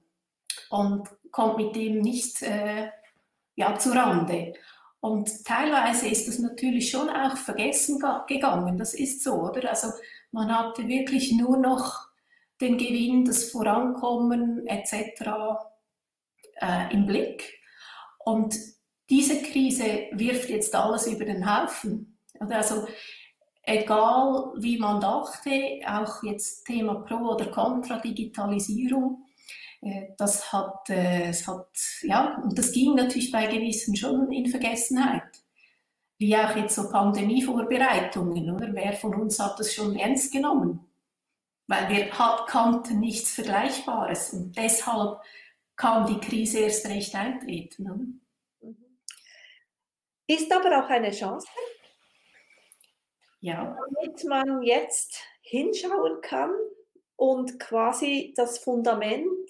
Und 0.70 1.08
kommt 1.32 1.58
mit 1.58 1.76
dem 1.76 2.02
nicht 2.02 2.42
äh, 2.42 2.90
ja, 3.56 3.78
zu 3.78 3.92
Rande. 3.92 4.54
Und 5.00 5.46
teilweise 5.46 6.08
ist 6.08 6.28
das 6.28 6.40
natürlich 6.40 6.90
schon 6.90 7.10
auch 7.10 7.38
vergessen 7.38 8.02
gegangen. 8.28 8.78
Das 8.78 8.94
ist 8.94 9.24
so, 9.24 9.34
oder? 9.34 9.70
Also 9.70 9.90
man 10.32 10.52
hatte 10.52 10.88
wirklich 10.88 11.32
nur 11.32 11.58
noch 11.58 12.08
den 12.60 12.78
Gewinn, 12.78 13.24
das 13.24 13.52
Vorankommen 13.52 14.66
etc. 14.68 15.22
Äh, 16.60 16.94
im 16.94 17.06
Blick. 17.06 17.60
Und 18.26 18.56
diese 19.10 19.42
Krise 19.42 20.08
wirft 20.12 20.50
jetzt 20.50 20.76
alles 20.76 21.08
über 21.08 21.26
den 21.26 21.46
Haufen. 21.46 22.18
Also 22.40 22.88
egal 23.64 24.54
wie 24.58 24.78
man 24.78 25.02
dachte, 25.02 25.80
auch 25.86 26.24
jetzt 26.24 26.66
Thema 26.66 26.96
Pro 26.96 27.34
oder 27.34 27.48
Contra 27.48 28.00
Digitalisierung, 28.00 29.26
äh, 29.82 30.08
das 30.18 30.52
hat, 30.52 30.90
äh, 30.90 31.30
es 31.30 31.48
hat, 31.48 31.68
ja, 32.02 32.42
und 32.44 32.58
das 32.58 32.72
ging 32.72 32.96
natürlich 32.96 33.32
bei 33.32 33.48
gewissen 33.48 33.96
schon 33.96 34.32
in 34.32 34.48
Vergessenheit. 34.48 35.44
Wie 36.18 36.36
auch 36.36 36.56
jetzt 36.56 36.76
so 36.76 36.90
Pandemievorbereitungen, 36.90 38.50
oder? 38.52 38.74
Wer 38.74 38.94
von 38.94 39.14
uns 39.14 39.40
hat 39.40 39.60
das 39.60 39.74
schon 39.74 39.96
ernst 39.96 40.32
genommen? 40.32 40.80
Weil 41.68 41.90
wir 41.90 42.10
kannten 42.10 43.00
nichts 43.00 43.36
Vergleichbares 43.36 44.34
und 44.34 44.58
deshalb 44.58 45.20
kam 45.76 46.08
die 46.08 46.20
Krise 46.20 46.60
erst 46.60 46.88
recht 46.88 47.14
eintreten. 47.14 47.92
Oder? 47.92 48.27
Ist 50.28 50.52
aber 50.52 50.84
auch 50.84 50.90
eine 50.90 51.12
Chance, 51.12 51.48
ja. 53.40 53.78
damit 53.90 54.24
man 54.26 54.62
jetzt 54.62 55.22
hinschauen 55.42 56.22
kann 56.22 56.52
und 57.16 57.60
quasi 57.60 58.34
das 58.36 58.60
Fundament 58.60 59.50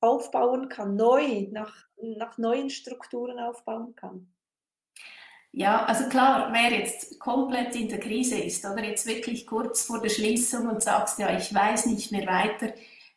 aufbauen 0.00 0.68
kann, 0.68 0.96
neu, 0.96 1.46
nach, 1.50 1.86
nach 2.02 2.38
neuen 2.38 2.70
Strukturen 2.70 3.38
aufbauen 3.38 3.94
kann. 3.94 4.32
Ja, 5.52 5.84
also 5.84 6.08
klar, 6.08 6.50
wer 6.52 6.78
jetzt 6.78 7.18
komplett 7.18 7.74
in 7.74 7.88
der 7.88 7.98
Krise 7.98 8.38
ist 8.38 8.64
oder 8.64 8.84
jetzt 8.84 9.06
wirklich 9.06 9.46
kurz 9.46 9.82
vor 9.82 10.00
der 10.00 10.08
Schließung 10.08 10.68
und 10.68 10.82
sagst, 10.82 11.18
ja, 11.18 11.36
ich 11.36 11.52
weiß 11.52 11.86
nicht 11.86 12.12
mehr 12.12 12.26
weiter, 12.26 12.72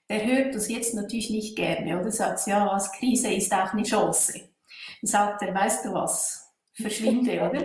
der 0.10 0.26
hört 0.26 0.56
das 0.56 0.68
jetzt 0.68 0.96
natürlich 0.96 1.30
nicht 1.30 1.56
gerne 1.56 2.00
oder 2.00 2.12
sagt, 2.12 2.46
ja, 2.48 2.66
was 2.66 2.92
Krise 2.92 3.32
ist 3.32 3.54
auch 3.54 3.74
eine 3.74 3.84
Chance. 3.84 4.34
Dann 5.02 5.08
sagt 5.08 5.44
er, 5.44 5.54
weißt 5.54 5.86
du 5.86 5.94
was, 5.94 6.43
verschwinde, 6.74 7.34
oder? 7.50 7.64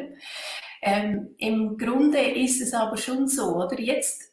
Ähm, 0.82 1.34
Im 1.38 1.76
Grunde 1.76 2.20
ist 2.20 2.60
es 2.60 2.72
aber 2.72 2.96
schon 2.96 3.26
so, 3.26 3.56
oder? 3.56 3.78
Jetzt 3.80 4.32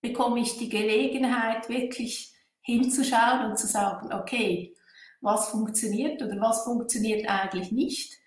bekomme 0.00 0.40
ich 0.40 0.58
die 0.58 0.68
Gelegenheit, 0.68 1.68
wirklich 1.68 2.32
hinzuschauen 2.60 3.50
und 3.50 3.58
zu 3.58 3.66
sagen, 3.66 4.12
okay, 4.12 4.74
was 5.20 5.48
funktioniert 5.48 6.22
oder 6.22 6.40
was 6.40 6.64
funktioniert 6.64 7.28
eigentlich 7.28 7.72
nicht 7.72 8.18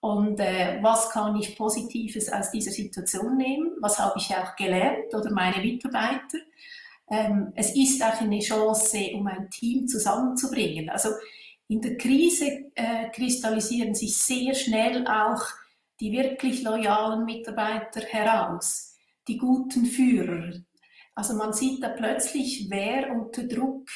und 0.00 0.38
äh, 0.38 0.78
was 0.82 1.10
kann 1.10 1.36
ich 1.36 1.56
Positives 1.56 2.32
aus 2.32 2.50
dieser 2.50 2.70
Situation 2.70 3.36
nehmen, 3.36 3.72
was 3.80 3.98
habe 3.98 4.14
ich 4.18 4.34
auch 4.34 4.54
gelernt 4.54 5.12
oder 5.14 5.32
meine 5.32 5.58
Mitarbeiter. 5.58 6.38
Ähm, 7.10 7.52
es 7.56 7.74
ist 7.74 8.02
auch 8.02 8.20
eine 8.20 8.38
Chance, 8.38 9.10
um 9.14 9.26
ein 9.26 9.50
Team 9.50 9.88
zusammenzubringen. 9.88 10.90
Also 10.90 11.08
in 11.68 11.80
der 11.80 11.96
Krise 11.96 12.70
äh, 12.74 13.10
kristallisieren 13.10 13.94
sich 13.94 14.16
sehr 14.16 14.54
schnell 14.54 15.06
auch 15.06 15.42
die 16.00 16.12
wirklich 16.12 16.62
loyalen 16.62 17.24
Mitarbeiter 17.24 18.00
heraus, 18.00 18.96
die 19.26 19.36
guten 19.36 19.84
Führer, 19.84 20.52
also 21.18 21.34
man 21.34 21.52
sieht 21.52 21.82
da 21.82 21.88
plötzlich, 21.88 22.66
wer 22.70 23.10
unter 23.10 23.42
Druck 23.42 23.88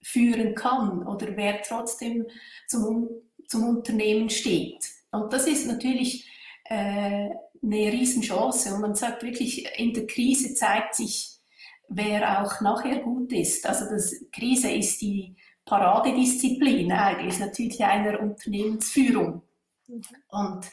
führen 0.00 0.54
kann 0.54 1.04
oder 1.04 1.36
wer 1.36 1.62
trotzdem 1.62 2.28
zum, 2.68 3.08
zum 3.48 3.64
Unternehmen 3.64 4.30
steht. 4.30 4.78
Und 5.10 5.32
das 5.32 5.48
ist 5.48 5.66
natürlich 5.66 6.30
äh, 6.66 7.28
eine 7.60 7.92
Riesenchance. 7.92 8.72
Und 8.72 8.82
man 8.82 8.94
sagt 8.94 9.24
wirklich, 9.24 9.66
in 9.80 9.94
der 9.94 10.06
Krise 10.06 10.54
zeigt 10.54 10.94
sich, 10.94 11.40
wer 11.88 12.40
auch 12.40 12.60
nachher 12.60 13.00
gut 13.00 13.32
ist. 13.32 13.66
Also 13.66 13.86
das 13.86 14.14
Krise 14.30 14.70
ist 14.70 15.00
die 15.00 15.34
Paradedisziplin 15.70 16.90
eigentlich, 16.90 17.38
natürlich 17.38 17.82
einer 17.84 18.20
Unternehmensführung. 18.20 19.42
Mhm. 19.86 20.02
Und 20.28 20.66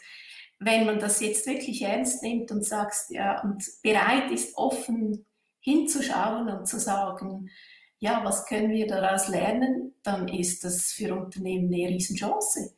wenn 0.60 0.88
man 0.88 1.00
das 1.00 1.22
jetzt 1.22 1.46
wirklich 1.46 1.84
ernst 1.84 2.24
nimmt 2.24 2.50
und 2.50 2.66
sagt, 2.66 2.96
ja, 3.10 3.44
und 3.44 3.64
bereit 3.84 4.32
ist, 4.32 4.58
offen 4.58 5.24
hinzuschauen 5.60 6.50
und 6.50 6.68
zu 6.68 6.80
sagen, 6.80 7.52
ja, 8.00 8.22
was 8.24 8.48
können 8.48 8.72
wir 8.72 8.88
daraus 8.88 9.28
lernen, 9.28 9.94
dann 10.02 10.28
ist 10.28 10.64
das 10.64 10.92
für 10.92 11.14
Unternehmen 11.16 11.72
eine 11.72 11.90
Riesenchance. 11.90 12.74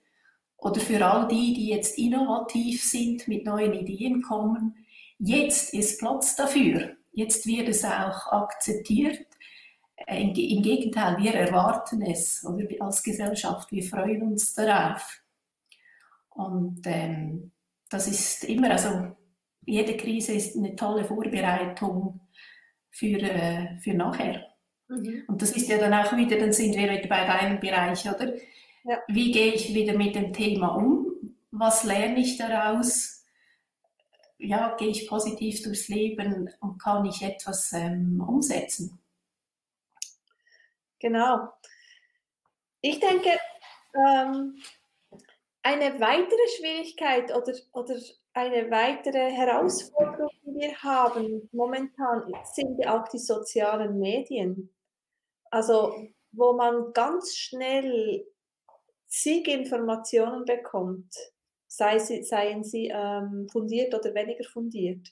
Oder 0.57 0.81
für 0.81 1.05
all 1.05 1.29
die, 1.29 1.53
die 1.53 1.69
jetzt 1.69 1.97
innovativ 1.97 2.83
sind, 2.83 3.29
mit 3.29 3.45
neuen 3.45 3.73
Ideen 3.73 4.21
kommen, 4.21 4.75
jetzt 5.19 5.73
ist 5.73 5.99
Platz 5.99 6.35
dafür. 6.35 6.97
Jetzt 7.13 7.45
wird 7.45 7.69
es 7.69 7.85
auch 7.85 8.27
akzeptiert. 8.31 9.25
Im, 10.07 10.33
Gegenteil, 10.33 11.17
wir 11.17 11.33
erwarten 11.33 12.01
es 12.01 12.43
oder 12.45 12.65
als 12.79 13.03
Gesellschaft, 13.03 13.71
wir 13.71 13.83
freuen 13.83 14.21
uns 14.23 14.53
darauf. 14.53 15.21
Und 16.29 16.81
ähm, 16.85 17.51
das 17.89 18.07
ist 18.07 18.45
immer, 18.45 18.71
also 18.71 19.15
jede 19.65 19.97
Krise 19.97 20.33
ist 20.33 20.55
eine 20.55 20.75
tolle 20.75 21.05
Vorbereitung 21.05 22.21
für, 22.91 23.21
äh, 23.21 23.77
für 23.79 23.93
nachher. 23.93 24.45
Mhm. 24.87 25.23
Und 25.27 25.41
das 25.41 25.51
ist 25.51 25.69
ja 25.69 25.77
dann 25.77 25.93
auch 25.93 26.15
wieder, 26.15 26.37
dann 26.37 26.53
sind 26.53 26.75
wir 26.75 26.89
wieder 26.89 27.07
bei 27.07 27.25
deinem 27.25 27.59
Bereich, 27.59 28.07
oder? 28.09 28.33
Ja. 28.83 28.97
Wie 29.07 29.31
gehe 29.31 29.53
ich 29.53 29.73
wieder 29.73 29.95
mit 29.95 30.15
dem 30.15 30.33
Thema 30.33 30.69
um? 30.69 31.07
Was 31.51 31.83
lerne 31.83 32.19
ich 32.19 32.37
daraus? 32.37 33.25
Ja, 34.37 34.75
gehe 34.77 34.89
ich 34.89 35.07
positiv 35.07 35.61
durchs 35.63 35.89
Leben 35.89 36.49
und 36.61 36.81
kann 36.81 37.05
ich 37.05 37.21
etwas 37.21 37.73
ähm, 37.73 38.23
umsetzen? 38.25 38.99
Genau. 40.99 41.49
ich 42.81 42.99
denke, 42.99 43.29
ähm, 43.95 44.61
eine 45.63 45.99
weitere 45.99 46.47
Schwierigkeit 46.57 47.35
oder, 47.35 47.53
oder 47.73 47.95
eine 48.33 48.69
weitere 48.71 49.31
Herausforderung, 49.31 50.29
die 50.43 50.55
wir 50.55 50.77
haben 50.77 51.49
momentan, 51.51 52.31
sind 52.43 52.79
ja 52.79 52.99
auch 52.99 53.07
die 53.09 53.19
sozialen 53.19 53.99
Medien. 53.99 54.73
Also, 55.51 55.93
wo 56.31 56.53
man 56.53 56.93
ganz 56.93 57.35
schnell 57.35 58.25
zig 59.07 59.47
Informationen 59.47 60.45
bekommt, 60.45 61.13
sei 61.67 61.99
sie, 61.99 62.23
seien 62.23 62.63
sie 62.63 62.91
ähm, 62.93 63.47
fundiert 63.51 63.93
oder 63.93 64.13
weniger 64.13 64.43
fundiert. 64.43 65.09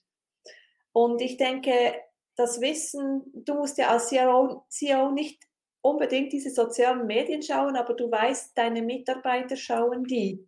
Und 0.91 1.21
ich 1.21 1.37
denke, 1.37 1.95
das 2.35 2.61
Wissen, 2.61 3.23
du 3.33 3.55
musst 3.55 3.77
ja 3.77 3.89
als 3.89 4.09
CEO, 4.09 4.65
CEO 4.69 5.11
nicht 5.11 5.46
unbedingt 5.89 6.33
diese 6.33 6.49
sozialen 6.49 7.05
Medien 7.07 7.41
schauen, 7.41 7.75
aber 7.75 7.93
du 7.93 8.11
weißt, 8.11 8.57
deine 8.57 8.81
Mitarbeiter 8.81 9.55
schauen 9.55 10.03
die. 10.03 10.47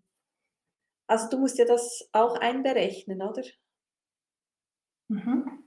Also 1.08 1.30
du 1.30 1.40
musst 1.40 1.58
ja 1.58 1.66
das 1.66 2.08
auch 2.12 2.36
einberechnen, 2.36 3.22
oder? 3.22 3.44
Mhm. 5.08 5.64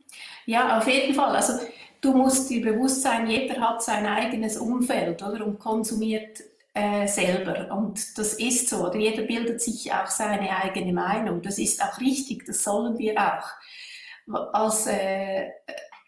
Ja, 0.46 0.78
auf 0.78 0.86
jeden 0.86 1.14
Fall. 1.14 1.34
Also 1.34 1.54
du 2.00 2.12
musst 2.12 2.48
dir 2.48 2.62
bewusst 2.62 3.02
sein, 3.02 3.26
jeder 3.26 3.60
hat 3.60 3.82
sein 3.82 4.06
eigenes 4.06 4.56
Umfeld 4.56 5.22
oder 5.22 5.44
und 5.44 5.58
konsumiert 5.58 6.40
äh, 6.74 7.06
selber. 7.06 7.74
Und 7.76 8.16
das 8.18 8.34
ist 8.34 8.68
so. 8.68 8.86
Oder 8.86 8.96
jeder 8.96 9.22
bildet 9.22 9.60
sich 9.60 9.92
auch 9.92 10.06
seine 10.06 10.56
eigene 10.56 10.92
Meinung. 10.92 11.42
Das 11.42 11.58
ist 11.58 11.82
auch 11.82 12.00
richtig, 12.00 12.46
das 12.46 12.62
sollen 12.62 12.98
wir 12.98 13.14
auch. 13.18 14.52
Als 14.52 14.86
äh, 14.86 15.50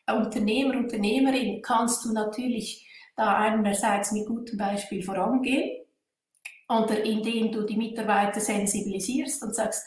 Unternehmer, 0.07 0.77
Unternehmerin 0.77 1.61
kannst 1.63 2.05
du 2.05 2.13
natürlich 2.13 2.84
da 3.17 3.37
einerseits 3.37 4.13
mit 4.13 4.27
gutem 4.27 4.59
Beispiel 4.59 5.03
vorangehen 5.03 5.85
oder 6.69 7.03
indem 7.05 7.53
du 7.53 7.63
die 7.63 7.77
Mitarbeiter 7.77 8.41
sensibilisierst 8.41 9.43
und 9.43 9.55
sagst, 9.55 9.85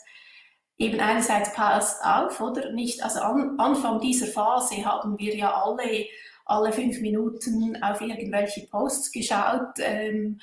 eben 0.77 0.99
einerseits 0.99 1.53
passt 1.53 2.03
auf, 2.03 2.39
oder 2.39 2.71
nicht, 2.71 3.03
also 3.03 3.19
an 3.19 3.59
Anfang 3.59 3.99
dieser 3.99 4.27
Phase 4.27 4.85
haben 4.85 5.17
wir 5.17 5.35
ja 5.35 5.53
alle 5.53 6.05
alle 6.47 6.71
fünf 6.71 7.01
Minuten 7.01 7.81
auf 7.83 8.01
irgendwelche 8.01 8.67
Posts 8.67 9.11
geschaut 9.11 9.79
ähm, 9.79 10.39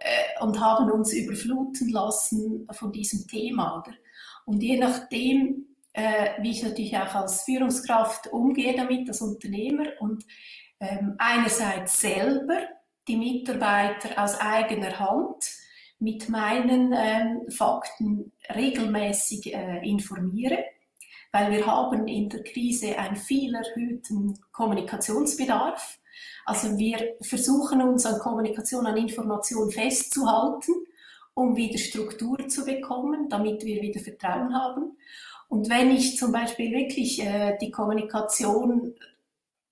äh, 0.00 0.44
und 0.44 0.60
haben 0.60 0.90
uns 0.90 1.12
überfluten 1.12 1.88
lassen 1.88 2.68
von 2.70 2.92
diesem 2.92 3.26
Thema. 3.26 3.78
Oder? 3.78 3.96
Und 4.44 4.62
je 4.62 4.78
nachdem, 4.78 5.66
äh, 5.94 6.30
wie 6.42 6.50
ich 6.50 6.62
natürlich 6.62 6.96
auch 6.96 7.14
als 7.14 7.42
Führungskraft 7.44 8.28
umgehe 8.28 8.76
damit, 8.76 9.08
als 9.08 9.22
Unternehmer 9.22 9.86
und 10.00 10.24
einerseits 11.18 12.00
selber 12.00 12.58
die 13.08 13.16
Mitarbeiter 13.16 14.22
aus 14.22 14.38
eigener 14.38 14.98
Hand 14.98 15.44
mit 15.98 16.28
meinen 16.28 16.92
ähm, 16.96 17.50
Fakten 17.50 18.32
regelmäßig 18.54 19.52
äh, 19.52 19.88
informiere, 19.88 20.64
weil 21.32 21.50
wir 21.50 21.66
haben 21.66 22.06
in 22.06 22.28
der 22.28 22.44
Krise 22.44 22.96
einen 22.96 23.16
viel 23.16 23.54
erhöhten 23.54 24.38
Kommunikationsbedarf. 24.52 25.98
Also 26.44 26.78
wir 26.78 27.16
versuchen 27.20 27.82
uns 27.82 28.06
an 28.06 28.20
Kommunikation, 28.20 28.86
an 28.86 28.96
Information 28.96 29.70
festzuhalten, 29.70 30.72
um 31.34 31.56
wieder 31.56 31.78
Struktur 31.78 32.48
zu 32.48 32.64
bekommen, 32.64 33.28
damit 33.28 33.64
wir 33.64 33.82
wieder 33.82 34.00
Vertrauen 34.00 34.54
haben. 34.54 34.96
Und 35.48 35.68
wenn 35.68 35.90
ich 35.90 36.16
zum 36.16 36.30
Beispiel 36.30 36.72
wirklich 36.72 37.24
äh, 37.24 37.56
die 37.60 37.70
Kommunikation 37.70 38.94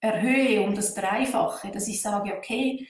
erhöhe 0.00 0.62
um 0.62 0.74
das 0.74 0.94
Dreifache, 0.94 1.70
dass 1.70 1.88
ich 1.88 2.02
sage, 2.02 2.34
okay, 2.36 2.86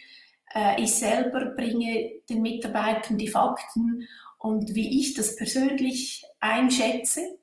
äh, 0.55 0.83
ich 0.83 0.95
selber 0.95 1.47
bringe 1.47 2.13
den 2.29 2.43
Mitarbeitern 2.43 3.19
die 3.19 3.29
Fakten 3.29 4.07
und 4.39 4.75
wie 4.75 5.01
ich 5.01 5.15
das 5.15 5.37
persönlich 5.37 6.25
einschätze, 6.41 7.39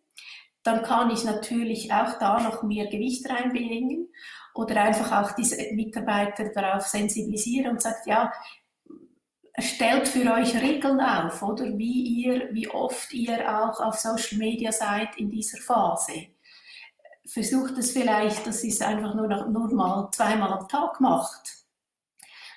dann 0.63 0.83
kann 0.83 1.11
ich 1.11 1.23
natürlich 1.23 1.91
auch 1.91 2.17
da 2.19 2.41
noch 2.41 2.63
mehr 2.63 2.87
Gewicht 2.87 3.29
reinbringen 3.29 4.09
oder 4.55 4.81
einfach 4.81 5.11
auch 5.11 5.31
diese 5.35 5.57
Mitarbeiter 5.73 6.49
darauf 6.49 6.87
sensibilisieren 6.87 7.71
und 7.71 7.81
sagt, 7.81 8.07
ja, 8.07 8.31
stellt 9.59 10.07
für 10.07 10.31
euch 10.33 10.55
Regeln 10.55 10.99
auf, 10.99 11.41
oder 11.43 11.77
wie 11.77 12.23
ihr, 12.23 12.49
wie 12.53 12.69
oft 12.69 13.13
ihr 13.13 13.39
auch 13.61 13.79
auf 13.79 13.99
Social 13.99 14.37
Media 14.37 14.71
seid 14.71 15.17
in 15.17 15.29
dieser 15.29 15.59
Phase. 15.59 16.27
Versucht 17.33 17.77
es 17.77 17.91
vielleicht, 17.91 18.45
dass 18.45 18.63
ihr 18.63 18.71
es 18.71 18.81
einfach 18.81 19.15
nur, 19.15 19.27
noch, 19.27 19.49
nur 19.49 19.73
mal 19.73 20.09
zweimal 20.11 20.53
am 20.53 20.67
Tag 20.67 21.01
macht 21.01 21.63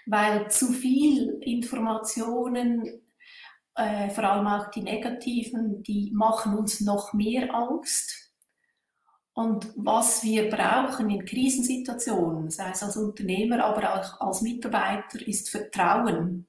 weil 0.07 0.49
zu 0.51 0.73
viel 0.73 1.39
Informationen, 1.43 3.03
äh, 3.75 4.09
vor 4.11 4.25
allem 4.25 4.47
auch 4.47 4.71
die 4.71 4.83
negativen, 4.83 5.83
die 5.83 6.13
machen 6.15 6.57
uns 6.57 6.81
noch 6.81 7.13
mehr 7.13 7.53
Angst. 7.53 8.31
Und 9.35 9.71
was 9.77 10.23
wir 10.23 10.49
brauchen 10.49 11.11
in 11.11 11.27
Krisensituationen, 11.27 12.49
sei 12.49 12.71
es 12.71 12.83
als 12.83 12.97
Unternehmer, 12.97 13.63
aber 13.65 13.95
auch 13.95 14.21
als 14.21 14.41
Mitarbeiter, 14.41 15.27
ist 15.27 15.51
Vertrauen. 15.51 16.47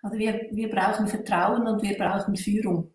Also 0.00 0.16
wir, 0.16 0.48
wir 0.50 0.70
brauchen 0.70 1.08
Vertrauen 1.08 1.66
und 1.66 1.82
wir 1.82 1.98
brauchen 1.98 2.36
Führung. 2.36 2.94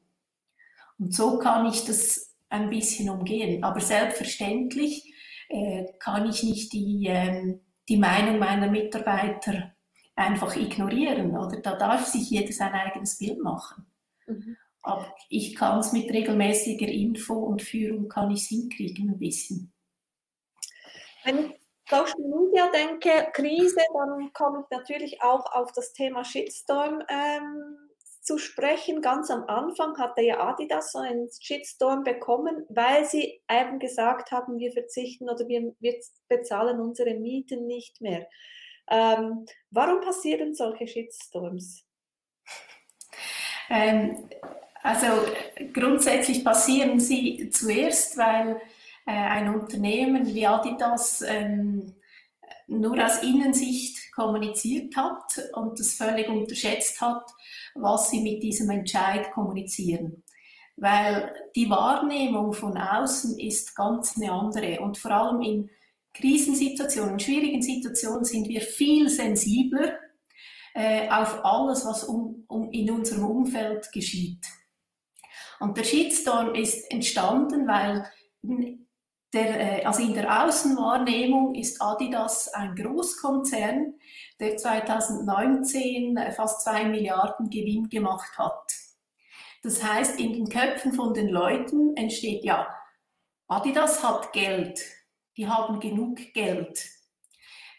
Und 0.97 1.13
so 1.13 1.37
kann 1.37 1.67
ich 1.67 1.85
das 1.85 2.26
ein 2.49 2.69
bisschen 2.69 3.10
umgehen. 3.10 3.63
Aber 3.63 3.79
selbstverständlich 3.79 5.13
äh, 5.49 5.86
kann 5.99 6.29
ich 6.29 6.43
nicht 6.43 6.73
die, 6.73 7.07
äh, 7.07 7.60
die 7.88 7.97
Meinung 7.97 8.39
meiner 8.39 8.69
Mitarbeiter 8.69 9.73
einfach 10.15 10.55
ignorieren, 10.55 11.38
oder? 11.38 11.62
Da 11.62 11.75
darf 11.75 12.05
sich 12.05 12.29
jeder 12.29 12.51
sein 12.51 12.73
eigenes 12.73 13.17
Bild 13.17 13.41
machen. 13.41 13.86
Mhm. 14.25 14.57
Aber 14.81 15.13
ich 15.29 15.55
kann 15.55 15.79
es 15.79 15.91
mit 15.91 16.10
regelmäßiger 16.12 16.88
Info 16.88 17.33
und 17.33 17.62
Führung 17.62 18.07
kann 18.07 18.31
ich 18.31 18.47
hinkriegen 18.47 19.10
ein 19.10 19.19
bisschen. 19.19 19.73
Wenn 21.23 21.39
ich 21.39 21.51
Social 21.89 22.19
Media 22.19 22.69
denke, 22.71 23.31
Krise, 23.33 23.81
dann 23.93 24.31
komme 24.33 24.62
ich 24.63 24.77
natürlich 24.77 25.21
auch 25.21 25.45
auf 25.53 25.71
das 25.73 25.93
Thema 25.93 26.23
Shitstorm 26.23 27.01
ähm, 27.10 27.87
zu 28.27 28.37
sprechen. 28.37 29.01
Ganz 29.01 29.31
am 29.31 29.45
Anfang 29.45 29.97
hatte 29.97 30.21
ja 30.21 30.39
Adidas 30.39 30.91
so 30.91 30.99
einen 30.99 31.29
Shitstorm 31.39 32.03
bekommen, 32.03 32.65
weil 32.67 33.05
sie 33.05 33.41
eben 33.49 33.79
gesagt 33.79 34.31
haben, 34.31 34.59
wir 34.59 34.73
verzichten 34.73 35.29
oder 35.29 35.47
wir, 35.47 35.73
wir 35.79 35.95
bezahlen 36.27 36.81
unsere 36.81 37.15
Mieten 37.15 37.65
nicht 37.65 38.01
mehr. 38.01 38.27
Ähm, 38.89 39.45
warum 39.71 40.01
passieren 40.01 40.53
solche 40.53 40.87
Shitstorms? 40.87 41.85
Ähm, 43.69 44.29
also 44.83 45.07
grundsätzlich 45.73 46.43
passieren 46.43 46.99
sie 46.99 47.49
zuerst, 47.49 48.17
weil 48.17 48.61
äh, 49.05 49.11
ein 49.11 49.53
Unternehmen 49.55 50.25
wie 50.27 50.45
Adidas 50.45 51.21
ähm, 51.21 51.95
nur 52.67 53.03
aus 53.03 53.23
Innensicht 53.23 53.96
kommuniziert 54.17 54.95
hat 54.95 55.39
und 55.53 55.80
das 55.80 55.93
völlig 55.93 56.27
unterschätzt 56.27 56.99
hat, 56.99 57.23
was 57.75 58.10
sie 58.10 58.21
mit 58.21 58.41
diesem 58.41 58.69
Entscheid 58.71 59.32
kommunizieren. 59.32 60.23
Weil 60.75 61.32
die 61.56 61.69
Wahrnehmung 61.69 62.53
von 62.53 62.77
außen 62.77 63.39
ist 63.39 63.75
ganz 63.75 64.17
eine 64.17 64.32
andere 64.32 64.80
und 64.80 64.97
vor 64.97 65.12
allem 65.12 65.41
in 65.41 65.69
Krisensituationen, 66.15 67.19
schwierigen 67.19 67.62
Situationen 67.62 68.25
sind 68.25 68.47
wir 68.49 68.62
viel 68.62 69.08
sensibler 69.08 69.99
äh, 70.73 71.08
auf 71.10 71.45
alles, 71.45 71.86
was 71.86 72.03
um, 72.03 72.43
um 72.47 72.71
in 72.71 72.89
unserem 72.89 73.23
Umfeld 73.23 73.91
geschieht. 73.91 74.43
Und 75.60 75.77
der 75.77 75.84
Shitstorm 75.84 76.56
ist 76.56 76.91
entstanden, 76.91 77.67
weil 77.67 78.10
der, 79.33 79.81
äh, 79.81 79.85
also 79.85 80.01
in 80.01 80.13
der 80.13 80.45
Außenwahrnehmung 80.45 81.55
ist 81.55 81.81
Adidas 81.81 82.47
ein 82.53 82.75
Großkonzern, 82.75 83.95
der 84.39 84.57
2019 84.57 86.17
äh, 86.17 86.31
fast 86.31 86.63
zwei 86.63 86.85
Milliarden 86.85 87.49
Gewinn 87.49 87.89
gemacht 87.89 88.37
hat. 88.37 88.71
Das 89.63 89.83
heißt, 89.83 90.19
in 90.19 90.33
den 90.33 90.49
Köpfen 90.49 90.93
von 90.93 91.13
den 91.13 91.29
Leuten 91.29 91.95
entsteht 91.97 92.45
ja, 92.45 92.67
Adidas 93.47 94.03
hat 94.03 94.31
Geld, 94.33 94.81
die 95.35 95.47
haben 95.47 95.79
genug 95.79 96.17
Geld. 96.33 96.85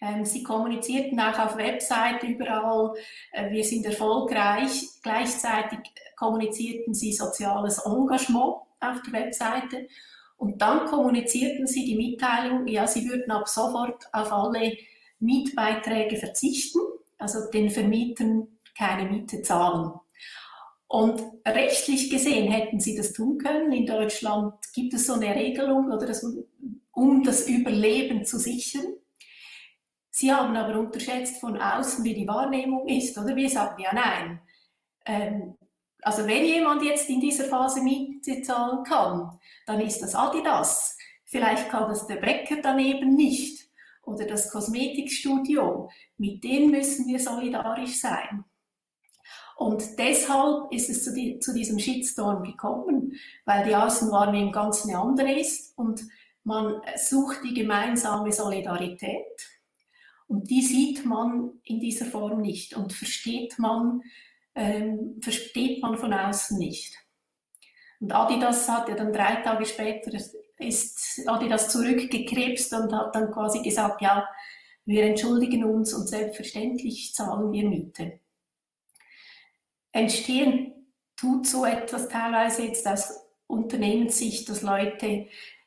Ähm, 0.00 0.24
sie 0.24 0.42
kommunizierten 0.42 1.18
auch 1.20 1.38
auf 1.38 1.56
Website 1.56 2.22
überall, 2.22 2.94
äh, 3.32 3.50
wir 3.50 3.64
sind 3.64 3.84
erfolgreich. 3.84 4.87
Gleichzeitig 5.02 5.80
kommunizierten 6.16 6.94
sie 6.94 7.12
soziales 7.12 7.84
Engagement 7.84 8.56
auf 8.80 9.02
der 9.02 9.12
Webseite. 9.12 9.88
Und 10.38 10.62
dann 10.62 10.87
kommunizierten 10.87 11.66
sie 11.66 11.85
die 11.85 11.96
Mitteilung, 11.96 12.66
ja, 12.68 12.87
sie 12.87 13.09
würden 13.09 13.31
ab 13.31 13.48
sofort 13.48 14.07
auf 14.12 14.33
alle 14.33 14.77
Mietbeiträge 15.18 16.16
verzichten, 16.16 16.79
also 17.18 17.51
den 17.51 17.68
Vermietern 17.68 18.46
keine 18.77 19.11
Miete 19.11 19.42
zahlen. 19.42 19.92
Und 20.87 21.22
rechtlich 21.46 22.09
gesehen 22.09 22.51
hätten 22.51 22.81
sie 22.81 22.96
das 22.96 23.12
tun 23.12 23.37
können. 23.37 23.72
In 23.72 23.85
Deutschland 23.85 24.55
gibt 24.72 24.94
es 24.94 25.07
so 25.07 25.14
eine 25.14 25.35
Regelung, 25.35 25.90
oder 25.92 26.07
das 26.07 26.24
um 26.92 27.22
das 27.24 27.46
Überleben 27.48 28.24
zu 28.24 28.38
sichern. 28.38 28.87
Sie 30.11 30.33
haben 30.33 30.57
aber 30.57 30.79
unterschätzt 30.79 31.40
von 31.40 31.61
außen, 31.61 32.05
wie 32.05 32.14
die 32.14 32.27
Wahrnehmung 32.27 32.88
ist, 32.88 33.18
oder? 33.18 33.37
Wir 33.37 33.51
sagen 33.51 33.83
ja 33.83 33.92
nein. 33.92 34.40
Ähm, 35.05 35.58
also 36.02 36.26
wenn 36.26 36.44
jemand 36.44 36.82
jetzt 36.82 37.08
in 37.08 37.20
dieser 37.20 37.44
Phase 37.44 37.82
Miete 37.82 38.42
zahlen 38.42 38.84
kann, 38.84 39.38
dann 39.66 39.80
ist 39.80 40.00
das 40.00 40.14
Adidas. 40.14 40.96
Vielleicht 41.24 41.68
kann 41.68 41.88
das 41.88 42.06
der 42.06 42.16
Bäcker 42.16 42.56
daneben 42.62 43.14
nicht 43.14 43.68
oder 44.02 44.26
das 44.26 44.50
Kosmetikstudio. 44.50 45.90
Mit 46.16 46.42
denen 46.44 46.70
müssen 46.70 47.06
wir 47.06 47.18
solidarisch 47.18 48.00
sein. 48.00 48.44
Und 49.56 49.98
deshalb 49.98 50.72
ist 50.72 50.88
es 50.88 51.04
zu, 51.04 51.12
die, 51.12 51.40
zu 51.40 51.52
diesem 51.52 51.80
Shitstorm 51.80 52.44
gekommen, 52.44 53.14
weil 53.44 53.64
die 53.66 53.74
Außenwahrnehmung 53.74 54.52
ganz 54.52 54.84
eine 54.84 54.98
andere 54.98 55.32
ist 55.32 55.76
und 55.76 56.00
man 56.44 56.80
sucht 56.96 57.40
die 57.44 57.54
gemeinsame 57.54 58.32
Solidarität. 58.32 59.50
Und 60.28 60.48
die 60.48 60.62
sieht 60.62 61.04
man 61.04 61.58
in 61.64 61.80
dieser 61.80 62.06
Form 62.06 62.40
nicht 62.40 62.74
und 62.74 62.92
versteht 62.92 63.58
man, 63.58 64.02
ähm, 64.59 65.21
versteht 65.23 65.81
man 65.81 65.97
von 65.97 66.12
außen 66.12 66.59
nicht. 66.59 66.94
Und 68.01 68.12
Adidas 68.12 68.68
hat 68.68 68.88
ja 68.88 68.94
dann 68.94 69.12
drei 69.12 69.37
Tage 69.37 69.64
später, 69.64 70.11
ist 70.59 71.23
Adidas 71.27 71.71
zurückgekrebst 71.71 72.73
und 72.75 72.92
hat 72.92 73.14
dann 73.14 73.31
quasi 73.33 73.62
gesagt, 73.62 74.03
ja, 74.03 74.29
wir 74.85 75.05
entschuldigen 75.05 75.64
uns 75.64 75.94
und 75.94 76.09
selbstverständlich 76.09 77.14
zahlen 77.14 77.53
wir 77.53 77.68
Miete 77.68 78.21
entstehen 79.92 80.75
tut 81.16 81.47
so 81.47 81.64
etwas 81.64 82.09
teilweise 82.09 82.64
jetzt 82.64 82.87
aus 82.87 83.21
Unternehmenssicht, 83.47 84.49
dass 84.49 84.62
Leute, 84.62 85.27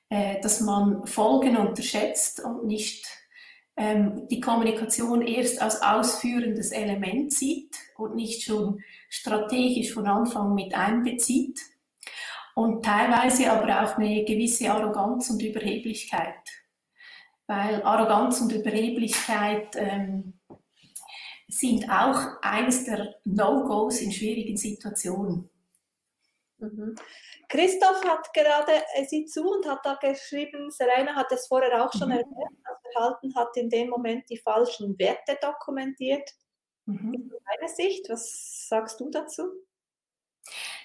äh, 0.10 0.39
dass 0.41 0.62
man 0.62 1.06
Folgen 1.08 1.58
unterschätzt 1.58 2.39
und 2.43 2.65
nicht 2.65 3.06
ähm, 3.77 4.27
die 4.29 4.39
Kommunikation 4.41 5.21
erst 5.21 5.62
als 5.62 5.81
ausführendes 5.81 6.71
Element 6.71 7.34
sieht 7.34 7.75
und 7.97 8.15
nicht 8.15 8.43
schon 8.43 8.81
strategisch 9.10 9.93
von 9.93 10.07
Anfang 10.07 10.53
mit 10.53 10.73
einbezieht. 10.73 11.60
Und 12.53 12.84
teilweise 12.84 13.51
aber 13.51 13.84
auch 13.84 13.97
eine 13.97 14.25
gewisse 14.25 14.69
Arroganz 14.71 15.29
und 15.29 15.41
Überheblichkeit. 15.41 16.36
Weil 17.47 17.81
Arroganz 17.84 18.41
und 18.41 18.51
Überheblichkeit 18.51 19.75
ähm, 19.75 20.39
sind 21.47 21.89
auch 21.89 22.41
eines 22.41 22.86
der 22.86 23.15
No-Gos 23.25 24.01
in 24.01 24.12
schwierigen 24.12 24.57
Situationen. 24.57 25.49
Mhm. 26.60 26.95
Christoph 27.51 28.01
hat 28.05 28.33
gerade, 28.33 28.71
er 28.95 29.05
sieht 29.05 29.29
zu 29.29 29.43
und 29.43 29.67
hat 29.67 29.85
da 29.85 29.95
geschrieben, 29.95 30.71
Serena 30.71 31.13
hat 31.15 31.33
es 31.33 31.47
vorher 31.47 31.83
auch 31.85 31.91
schon 31.91 32.07
mhm. 32.07 32.15
erwähnt, 32.15 32.57
das 32.63 32.93
Verhalten 32.93 33.35
hat 33.35 33.57
in 33.57 33.69
dem 33.69 33.89
Moment 33.89 34.29
die 34.29 34.37
falschen 34.37 34.97
Werte 34.97 35.37
dokumentiert. 35.41 36.29
Mhm. 36.85 37.29
Deiner 37.45 37.67
Sicht, 37.67 38.09
was 38.09 38.69
sagst 38.69 39.01
du 39.01 39.09
dazu? 39.09 39.43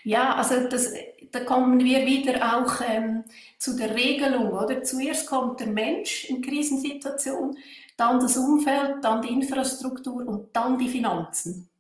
Ja, 0.03 0.35
also 0.35 0.69
das, 0.69 0.93
da 1.31 1.45
kommen 1.45 1.79
wir 1.79 2.05
wieder 2.05 2.57
auch 2.57 2.81
ähm, 2.85 3.25
zu 3.59 3.77
der 3.77 3.95
Regelung, 3.95 4.53
oder? 4.53 4.83
Zuerst 4.83 5.29
kommt 5.29 5.61
der 5.61 5.69
Mensch 5.69 6.29
in 6.29 6.43
Krisensituation, 6.43 7.57
dann 7.97 8.19
das 8.19 8.37
Umfeld, 8.37 9.05
dann 9.05 9.23
die 9.23 9.33
Infrastruktur 9.33 10.27
und 10.27 10.55
dann 10.55 10.79
die 10.79 10.89
Finanzen. 10.89 11.71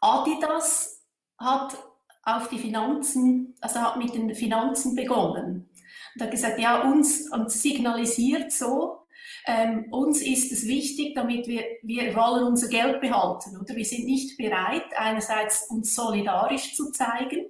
Adidas 0.00 1.04
hat 1.38 1.78
auf 2.22 2.48
die 2.48 2.58
Finanzen, 2.58 3.54
also 3.60 3.80
hat 3.80 3.96
mit 3.96 4.14
den 4.14 4.34
Finanzen 4.34 4.94
begonnen. 4.94 5.70
Und 6.14 6.22
hat 6.22 6.30
gesagt, 6.30 6.58
ja, 6.58 6.82
uns, 6.82 7.30
und 7.30 7.50
signalisiert 7.50 8.52
so, 8.52 9.06
ähm, 9.46 9.86
uns 9.90 10.20
ist 10.20 10.52
es 10.52 10.66
wichtig, 10.66 11.14
damit 11.14 11.46
wir, 11.46 11.64
wir 11.82 12.14
wollen 12.14 12.44
unser 12.44 12.68
Geld 12.68 13.00
behalten. 13.00 13.58
Oder 13.58 13.74
wir 13.74 13.84
sind 13.84 14.04
nicht 14.04 14.36
bereit, 14.36 14.84
einerseits 14.96 15.68
uns 15.70 15.94
solidarisch 15.94 16.74
zu 16.74 16.90
zeigen, 16.90 17.46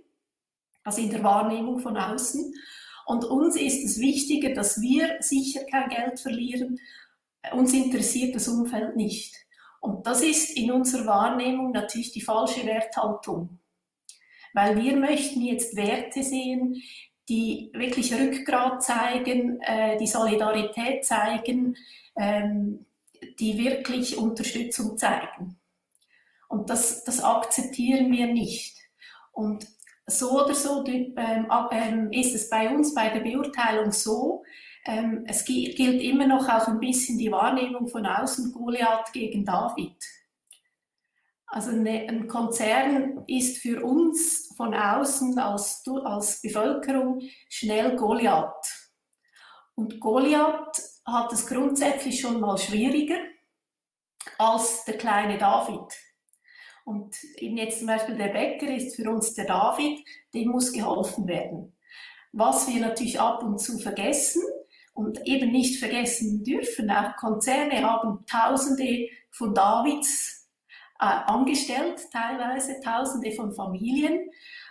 also 0.85 1.01
in 1.01 1.11
der 1.11 1.23
Wahrnehmung 1.23 1.81
von 1.81 1.97
außen. 1.97 2.55
Und 3.07 3.25
uns 3.25 3.57
ist 3.57 3.85
es 3.85 3.99
wichtiger, 3.99 4.55
dass 4.55 4.81
wir 4.81 5.17
sicher 5.21 5.65
kein 5.65 5.89
Geld 5.89 6.21
verlieren 6.21 6.79
uns 7.53 7.73
interessiert 7.73 8.35
das 8.35 8.49
Umfeld 8.49 8.97
nicht. 8.97 9.35
Und 9.81 10.07
das 10.07 10.23
ist 10.23 10.57
in 10.57 10.71
unserer 10.71 11.07
Wahrnehmung 11.07 11.73
natürlich 11.73 12.13
die 12.13 12.21
falsche 12.21 12.67
Werthaltung. 12.67 13.60
Weil 14.53 14.77
wir 14.77 14.97
möchten 14.97 15.41
jetzt 15.43 15.77
Werte 15.77 16.23
sehen, 16.23 16.83
die 17.29 17.71
wirklich 17.73 18.13
Rückgrat 18.13 18.83
zeigen, 18.83 19.61
äh, 19.61 19.97
die 19.99 20.07
Solidarität 20.07 21.05
zeigen, 21.05 21.77
ähm, 22.17 22.87
die 23.39 23.59
wirklich 23.59 24.19
Unterstützung 24.19 24.99
zeigen. 24.99 25.59
Und 26.49 26.69
das, 26.69 27.05
das 27.05 27.23
akzeptieren 27.23 28.11
wir 28.11 28.27
nicht. 28.27 28.77
Und 29.33 29.67
so 30.07 30.45
oder 30.45 30.55
so 30.55 30.85
ähm, 30.85 32.11
ist 32.11 32.35
es 32.35 32.51
bei 32.51 32.69
uns 32.69 32.93
bei 32.95 33.11
der 33.11 33.21
Beurteilung 33.21 33.93
so, 33.93 34.43
ähm, 34.85 35.25
es 35.27 35.45
gilt 35.45 35.79
immer 35.79 36.27
noch 36.27 36.49
auch 36.49 36.67
ein 36.67 36.81
bisschen 36.81 37.19
die 37.19 37.31
Wahrnehmung 37.31 37.87
von 37.87 38.07
außen 38.07 38.53
Goliath 38.53 39.13
gegen 39.13 39.45
David. 39.45 39.97
Also 41.51 41.71
eine, 41.71 42.09
ein 42.09 42.29
Konzern 42.29 43.25
ist 43.27 43.59
für 43.59 43.85
uns 43.85 44.55
von 44.57 44.73
außen 44.73 45.39
als, 45.39 45.83
als 46.05 46.41
Bevölkerung 46.41 47.21
schnell 47.49 47.97
Goliath. 47.97 48.91
Und 49.75 49.99
Goliath 50.01 50.81
hat 51.05 51.33
es 51.33 51.47
grundsätzlich 51.47 52.21
schon 52.21 52.41
mal 52.41 52.57
schwieriger 52.57 53.19
als 54.39 54.85
der 54.85 54.97
kleine 54.97 55.39
David. 55.39 55.93
Und 56.85 57.17
eben 57.37 57.57
jetzt 57.57 57.79
zum 57.79 57.89
Beispiel 57.89 58.17
der 58.17 58.29
Bäcker 58.29 58.73
ist 58.75 58.95
für 58.95 59.11
uns 59.11 59.35
der 59.35 59.47
David, 59.47 60.05
dem 60.33 60.51
muss 60.51 60.73
geholfen 60.73 61.27
werden. 61.27 61.77
Was 62.33 62.69
wir 62.69 62.81
natürlich 62.81 63.19
ab 63.19 63.43
und 63.43 63.59
zu 63.59 63.79
vergessen, 63.79 64.43
und 65.01 65.27
eben 65.27 65.51
nicht 65.51 65.79
vergessen 65.79 66.45
dürfen, 66.45 66.91
auch 66.91 67.17
Konzerne 67.17 67.83
haben 67.83 68.25
Tausende 68.27 69.09
von 69.31 69.55
Davids 69.55 70.39
äh, 71.01 71.05
angestellt, 71.05 72.01
teilweise 72.13 72.81
Tausende 72.81 73.33
von 73.33 73.53
Familien. 73.53 74.31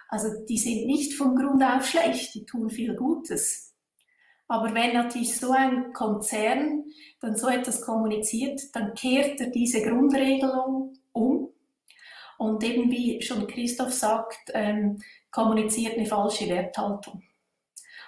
Also 0.10 0.30
die 0.48 0.58
sind 0.58 0.86
nicht 0.86 1.13
von 1.13 1.36
Grund 1.36 1.63
auf 1.63 1.88
schlecht, 1.88 2.34
die 2.36 2.46
tun 2.46 2.70
viel 2.70 2.96
Gutes. 2.96 3.76
Aber 4.48 4.74
wenn 4.74 4.94
natürlich 4.94 5.38
so 5.38 5.52
ein 5.52 5.94
Konzern 5.94 6.86
dann 7.20 7.36
so 7.36 7.48
etwas 7.48 7.82
kommuniziert, 7.82 8.62
dann 8.74 8.96
kehrt 8.96 9.39
er 9.39 9.52
diese 9.52 9.84
Grundregelung 9.84 10.98
um 11.12 11.50
und 12.39 12.63
eben 12.63 12.89
wie 12.89 13.22
schon 13.22 13.46
Christoph 13.46 13.94
sagt, 13.94 14.52
ähm, 14.54 15.00
kommuniziert 15.30 15.98
eine 15.98 16.08
falsche 16.08 16.50
Werthaltung. 16.50 17.22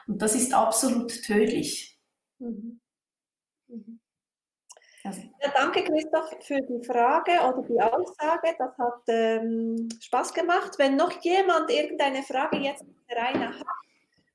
Und 0.07 0.21
das 0.21 0.35
ist 0.35 0.53
absolut 0.53 1.23
tödlich. 1.23 1.99
Mhm. 2.39 2.80
Ja, 5.03 5.11
danke 5.55 5.83
Christoph 5.83 6.35
für 6.41 6.61
die 6.61 6.85
Frage 6.85 7.31
oder 7.31 7.63
die 7.67 7.81
Aussage. 7.81 8.55
Das 8.57 8.77
hat 8.77 9.01
ähm, 9.07 9.89
Spaß 9.99 10.33
gemacht. 10.33 10.73
Wenn 10.77 10.95
noch 10.95 11.11
jemand 11.23 11.71
irgendeine 11.71 12.21
Frage 12.21 12.57
jetzt 12.57 12.85
Rainer 13.09 13.57
hat, 13.57 13.65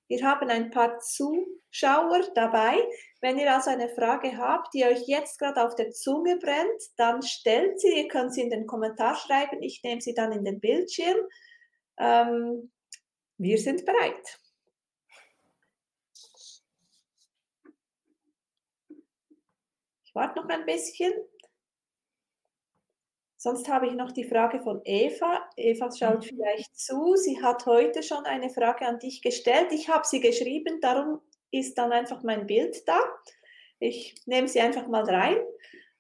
wir 0.08 0.24
haben 0.24 0.48
ein 0.50 0.70
paar 0.70 0.98
Zuschauer 0.98 2.22
dabei. 2.34 2.78
Wenn 3.20 3.38
ihr 3.38 3.52
also 3.52 3.70
eine 3.70 3.88
Frage 3.88 4.36
habt, 4.36 4.74
die 4.74 4.84
euch 4.84 5.06
jetzt 5.06 5.38
gerade 5.38 5.64
auf 5.64 5.74
der 5.74 5.90
Zunge 5.90 6.36
brennt, 6.36 6.82
dann 6.96 7.22
stellt 7.22 7.80
sie. 7.80 8.02
Ihr 8.02 8.08
könnt 8.08 8.34
sie 8.34 8.42
in 8.42 8.50
den 8.50 8.66
Kommentar 8.66 9.16
schreiben. 9.16 9.62
Ich 9.62 9.82
nehme 9.82 10.00
sie 10.00 10.14
dann 10.14 10.32
in 10.32 10.44
den 10.44 10.60
Bildschirm. 10.60 11.16
Ähm, 11.98 12.72
wir 13.38 13.58
sind 13.58 13.84
bereit. 13.84 14.38
Warte 20.16 20.40
noch 20.40 20.48
ein 20.48 20.64
bisschen. 20.64 21.12
Sonst 23.36 23.68
habe 23.68 23.86
ich 23.86 23.92
noch 23.92 24.12
die 24.12 24.24
Frage 24.24 24.60
von 24.60 24.80
Eva. 24.82 25.46
Eva 25.56 25.90
schaut 25.92 26.24
mhm. 26.24 26.28
vielleicht 26.28 26.76
zu. 26.78 27.16
Sie 27.16 27.42
hat 27.42 27.66
heute 27.66 28.02
schon 28.02 28.24
eine 28.24 28.48
Frage 28.48 28.86
an 28.86 28.98
dich 28.98 29.20
gestellt. 29.20 29.72
Ich 29.72 29.90
habe 29.90 30.06
sie 30.06 30.20
geschrieben, 30.20 30.80
darum 30.80 31.20
ist 31.50 31.76
dann 31.76 31.92
einfach 31.92 32.22
mein 32.22 32.46
Bild 32.46 32.88
da. 32.88 32.98
Ich 33.78 34.14
nehme 34.24 34.48
sie 34.48 34.60
einfach 34.60 34.88
mal 34.88 35.04
rein. 35.04 35.36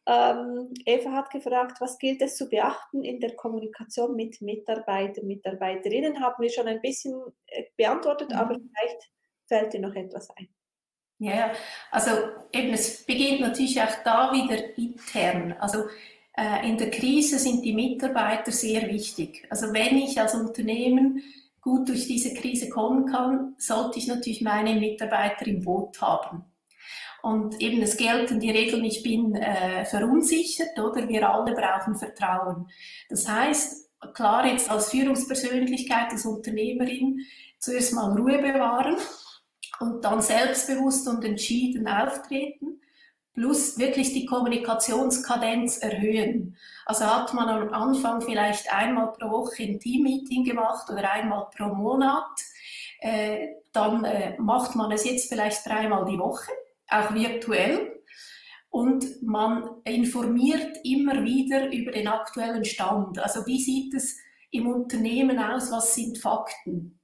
Ähm, 0.06 0.72
Eva 0.86 1.12
hat 1.12 1.30
gefragt, 1.30 1.78
was 1.80 1.98
gilt 1.98 2.22
es 2.22 2.36
zu 2.36 2.48
beachten 2.48 3.04
in 3.04 3.20
der 3.20 3.36
Kommunikation 3.36 4.16
mit 4.16 4.40
Mitarbeitern, 4.40 5.26
Mitarbeiterinnen? 5.26 6.20
Haben 6.20 6.42
wir 6.42 6.48
schon 6.48 6.68
ein 6.68 6.80
bisschen 6.80 7.20
äh, 7.48 7.64
beantwortet, 7.76 8.30
mhm. 8.30 8.36
aber 8.36 8.54
vielleicht 8.54 9.10
fällt 9.46 9.74
dir 9.74 9.80
noch 9.80 9.94
etwas 9.94 10.30
ein. 10.30 10.55
Ja, 11.18 11.52
also 11.90 12.10
eben, 12.52 12.74
es 12.74 13.04
beginnt 13.04 13.40
natürlich 13.40 13.80
auch 13.80 14.02
da 14.04 14.32
wieder 14.32 14.76
intern. 14.76 15.54
Also 15.58 15.84
äh, 16.36 16.68
in 16.68 16.76
der 16.76 16.90
Krise 16.90 17.38
sind 17.38 17.64
die 17.64 17.72
Mitarbeiter 17.72 18.52
sehr 18.52 18.86
wichtig. 18.88 19.46
Also 19.48 19.72
wenn 19.72 19.96
ich 19.96 20.20
als 20.20 20.34
Unternehmen 20.34 21.22
gut 21.62 21.88
durch 21.88 22.06
diese 22.06 22.34
Krise 22.34 22.68
kommen 22.68 23.06
kann, 23.06 23.54
sollte 23.58 23.98
ich 23.98 24.06
natürlich 24.06 24.42
meine 24.42 24.78
Mitarbeiter 24.78 25.46
im 25.46 25.64
Boot 25.64 26.00
haben. 26.02 26.44
Und 27.22 27.60
eben 27.60 27.82
es 27.82 27.96
gelten 27.96 28.38
die 28.38 28.50
Regeln, 28.50 28.84
ich 28.84 29.02
bin 29.02 29.34
äh, 29.34 29.84
verunsichert 29.86 30.78
oder 30.78 31.08
wir 31.08 31.28
alle 31.28 31.54
brauchen 31.54 31.96
Vertrauen. 31.96 32.68
Das 33.08 33.26
heißt, 33.26 33.90
klar 34.12 34.46
jetzt 34.46 34.70
als 34.70 34.90
Führungspersönlichkeit, 34.90 36.12
als 36.12 36.26
Unternehmerin 36.26 37.20
zuerst 37.58 37.94
mal 37.94 38.12
Ruhe 38.12 38.38
bewahren 38.38 38.96
und 39.80 40.04
dann 40.04 40.20
selbstbewusst 40.20 41.08
und 41.08 41.24
entschieden 41.24 41.88
auftreten, 41.88 42.80
plus 43.34 43.78
wirklich 43.78 44.12
die 44.12 44.24
Kommunikationskadenz 44.24 45.78
erhöhen. 45.78 46.56
Also 46.86 47.04
hat 47.04 47.34
man 47.34 47.48
am 47.48 47.72
Anfang 47.72 48.22
vielleicht 48.22 48.72
einmal 48.72 49.12
pro 49.12 49.30
Woche 49.30 49.64
ein 49.64 49.78
Teammeeting 49.78 50.44
gemacht 50.44 50.88
oder 50.90 51.12
einmal 51.12 51.46
pro 51.54 51.74
Monat, 51.74 52.24
äh, 53.00 53.48
dann 53.72 54.04
äh, 54.04 54.36
macht 54.38 54.74
man 54.74 54.90
es 54.90 55.04
jetzt 55.04 55.28
vielleicht 55.28 55.66
dreimal 55.66 56.06
die 56.06 56.18
Woche, 56.18 56.50
auch 56.88 57.12
virtuell. 57.14 57.92
Und 58.70 59.22
man 59.22 59.68
informiert 59.84 60.78
immer 60.84 61.22
wieder 61.24 61.72
über 61.72 61.92
den 61.92 62.08
aktuellen 62.08 62.64
Stand. 62.64 63.18
Also 63.18 63.46
wie 63.46 63.60
sieht 63.60 63.94
es 63.94 64.18
im 64.50 64.66
Unternehmen 64.66 65.38
aus? 65.38 65.70
Was 65.70 65.94
sind 65.94 66.18
Fakten? 66.18 66.95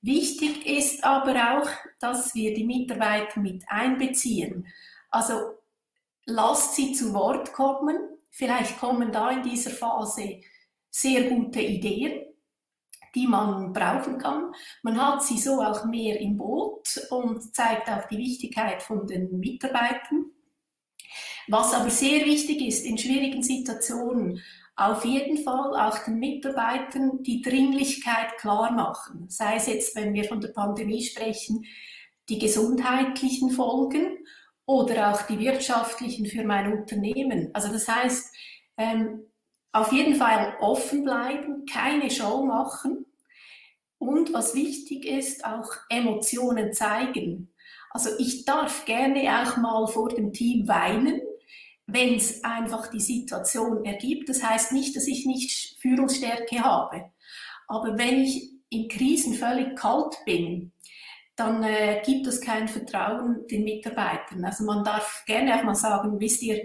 Wichtig 0.00 0.64
ist 0.66 1.02
aber 1.02 1.58
auch, 1.58 1.68
dass 1.98 2.34
wir 2.34 2.54
die 2.54 2.64
Mitarbeiter 2.64 3.40
mit 3.40 3.64
einbeziehen. 3.68 4.66
Also 5.10 5.58
lasst 6.24 6.76
sie 6.76 6.92
zu 6.92 7.12
Wort 7.12 7.52
kommen. 7.52 7.96
Vielleicht 8.30 8.78
kommen 8.78 9.10
da 9.10 9.30
in 9.30 9.42
dieser 9.42 9.70
Phase 9.70 10.40
sehr 10.90 11.24
gute 11.28 11.60
Ideen, 11.60 12.26
die 13.14 13.26
man 13.26 13.72
brauchen 13.72 14.18
kann. 14.18 14.52
Man 14.82 15.00
hat 15.00 15.24
sie 15.24 15.38
so 15.38 15.60
auch 15.62 15.84
mehr 15.84 16.20
im 16.20 16.36
Boot 16.36 17.00
und 17.10 17.54
zeigt 17.54 17.88
auch 17.88 18.06
die 18.08 18.18
Wichtigkeit 18.18 18.82
von 18.82 19.06
den 19.06 19.40
Mitarbeitern. 19.40 20.26
Was 21.48 21.72
aber 21.72 21.90
sehr 21.90 22.24
wichtig 22.26 22.60
ist 22.60 22.84
in 22.84 22.98
schwierigen 22.98 23.42
Situationen, 23.42 24.42
auf 24.78 25.04
jeden 25.04 25.38
Fall 25.42 25.74
auch 25.76 25.98
den 26.04 26.20
Mitarbeitern 26.20 27.22
die 27.24 27.42
Dringlichkeit 27.42 28.38
klar 28.38 28.70
machen. 28.70 29.26
Sei 29.28 29.56
es 29.56 29.66
jetzt, 29.66 29.96
wenn 29.96 30.14
wir 30.14 30.24
von 30.24 30.40
der 30.40 30.48
Pandemie 30.48 31.02
sprechen, 31.02 31.64
die 32.28 32.38
gesundheitlichen 32.38 33.50
Folgen 33.50 34.18
oder 34.66 35.12
auch 35.12 35.22
die 35.22 35.40
wirtschaftlichen 35.40 36.26
für 36.26 36.44
mein 36.44 36.72
Unternehmen. 36.72 37.50
Also 37.54 37.72
das 37.72 37.88
heißt, 37.88 38.32
ähm, 38.76 39.24
auf 39.72 39.92
jeden 39.92 40.14
Fall 40.14 40.56
offen 40.60 41.02
bleiben, 41.02 41.66
keine 41.66 42.08
Show 42.10 42.44
machen 42.44 43.04
und 43.98 44.32
was 44.32 44.54
wichtig 44.54 45.04
ist, 45.04 45.44
auch 45.44 45.70
Emotionen 45.88 46.72
zeigen. 46.72 47.52
Also 47.90 48.10
ich 48.18 48.44
darf 48.44 48.84
gerne 48.84 49.42
auch 49.42 49.56
mal 49.56 49.86
vor 49.88 50.10
dem 50.10 50.32
Team 50.32 50.68
weinen, 50.68 51.20
wenn 51.88 52.14
es 52.14 52.44
einfach 52.44 52.88
die 52.88 53.00
Situation 53.00 53.84
ergibt. 53.84 54.28
Das 54.28 54.42
heißt 54.42 54.72
nicht, 54.72 54.94
dass 54.94 55.06
ich 55.06 55.24
nicht 55.24 55.78
Führungsstärke 55.80 56.62
habe. 56.62 57.10
Aber 57.66 57.96
wenn 57.96 58.20
ich 58.20 58.50
in 58.68 58.88
Krisen 58.88 59.34
völlig 59.34 59.74
kalt 59.74 60.18
bin, 60.26 60.70
dann 61.34 61.62
äh, 61.62 62.02
gibt 62.04 62.26
es 62.26 62.42
kein 62.42 62.68
Vertrauen 62.68 63.46
den 63.46 63.64
Mitarbeitern. 63.64 64.44
Also 64.44 64.64
man 64.64 64.84
darf 64.84 65.24
gerne 65.26 65.58
auch 65.58 65.64
mal 65.64 65.74
sagen, 65.74 66.20
wisst 66.20 66.42
ihr, 66.42 66.62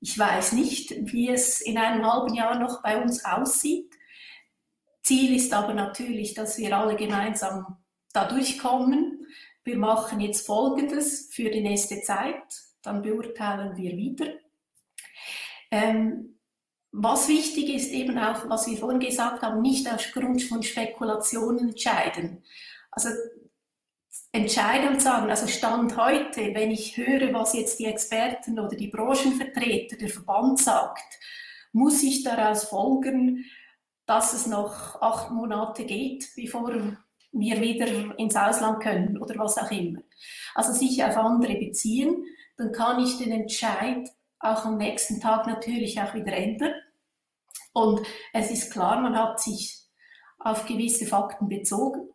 ich 0.00 0.18
weiß 0.18 0.52
nicht, 0.52 0.94
wie 1.10 1.30
es 1.30 1.62
in 1.62 1.78
einem 1.78 2.04
halben 2.04 2.34
Jahr 2.34 2.58
noch 2.58 2.82
bei 2.82 3.00
uns 3.00 3.24
aussieht. 3.24 3.94
Ziel 5.02 5.36
ist 5.36 5.54
aber 5.54 5.72
natürlich, 5.72 6.34
dass 6.34 6.58
wir 6.58 6.76
alle 6.76 6.96
gemeinsam 6.96 7.78
da 8.12 8.26
durchkommen. 8.26 9.26
Wir 9.64 9.78
machen 9.78 10.20
jetzt 10.20 10.46
Folgendes 10.46 11.30
für 11.32 11.50
die 11.50 11.62
nächste 11.62 12.02
Zeit, 12.02 12.42
dann 12.82 13.02
beurteilen 13.02 13.76
wir 13.76 13.96
wieder. 13.96 14.26
Ähm, 15.70 16.38
was 16.92 17.28
wichtig 17.28 17.72
ist, 17.72 17.92
eben 17.92 18.18
auch, 18.18 18.48
was 18.48 18.66
wir 18.66 18.76
vorhin 18.76 19.00
gesagt 19.00 19.42
haben, 19.42 19.62
nicht 19.62 19.92
aufgrund 19.92 20.42
von 20.42 20.62
Spekulationen 20.62 21.70
entscheiden. 21.70 22.42
Also 22.90 23.10
entscheiden 24.32 24.88
und 24.88 25.02
sagen, 25.02 25.30
also 25.30 25.46
Stand 25.46 25.96
heute, 25.96 26.54
wenn 26.54 26.70
ich 26.70 26.96
höre, 26.96 27.32
was 27.32 27.52
jetzt 27.52 27.78
die 27.78 27.86
Experten 27.86 28.58
oder 28.58 28.76
die 28.76 28.88
Branchenvertreter, 28.88 29.96
der 29.96 30.08
Verband 30.08 30.58
sagt, 30.58 31.18
muss 31.72 32.02
ich 32.02 32.24
daraus 32.24 32.64
folgen, 32.64 33.44
dass 34.06 34.32
es 34.32 34.46
noch 34.46 35.00
acht 35.00 35.30
Monate 35.30 35.84
geht, 35.84 36.28
bevor 36.34 36.74
wir 37.32 37.60
wieder 37.60 38.18
ins 38.18 38.34
Ausland 38.34 38.82
können 38.82 39.18
oder 39.18 39.38
was 39.38 39.56
auch 39.56 39.70
immer. 39.70 40.00
Also 40.54 40.72
sich 40.72 41.04
auf 41.04 41.16
andere 41.16 41.54
beziehen, 41.54 42.24
dann 42.56 42.72
kann 42.72 43.02
ich 43.02 43.18
den 43.18 43.30
Entscheid 43.30 44.10
auch 44.40 44.64
am 44.64 44.78
nächsten 44.78 45.20
Tag 45.20 45.46
natürlich 45.46 46.00
auch 46.00 46.14
wieder 46.14 46.32
ändern. 46.32 46.74
Und 47.72 48.00
es 48.32 48.50
ist 48.50 48.72
klar, 48.72 49.00
man 49.00 49.16
hat 49.16 49.40
sich 49.40 49.78
auf 50.38 50.66
gewisse 50.66 51.06
Fakten 51.06 51.48
bezogen. 51.48 52.08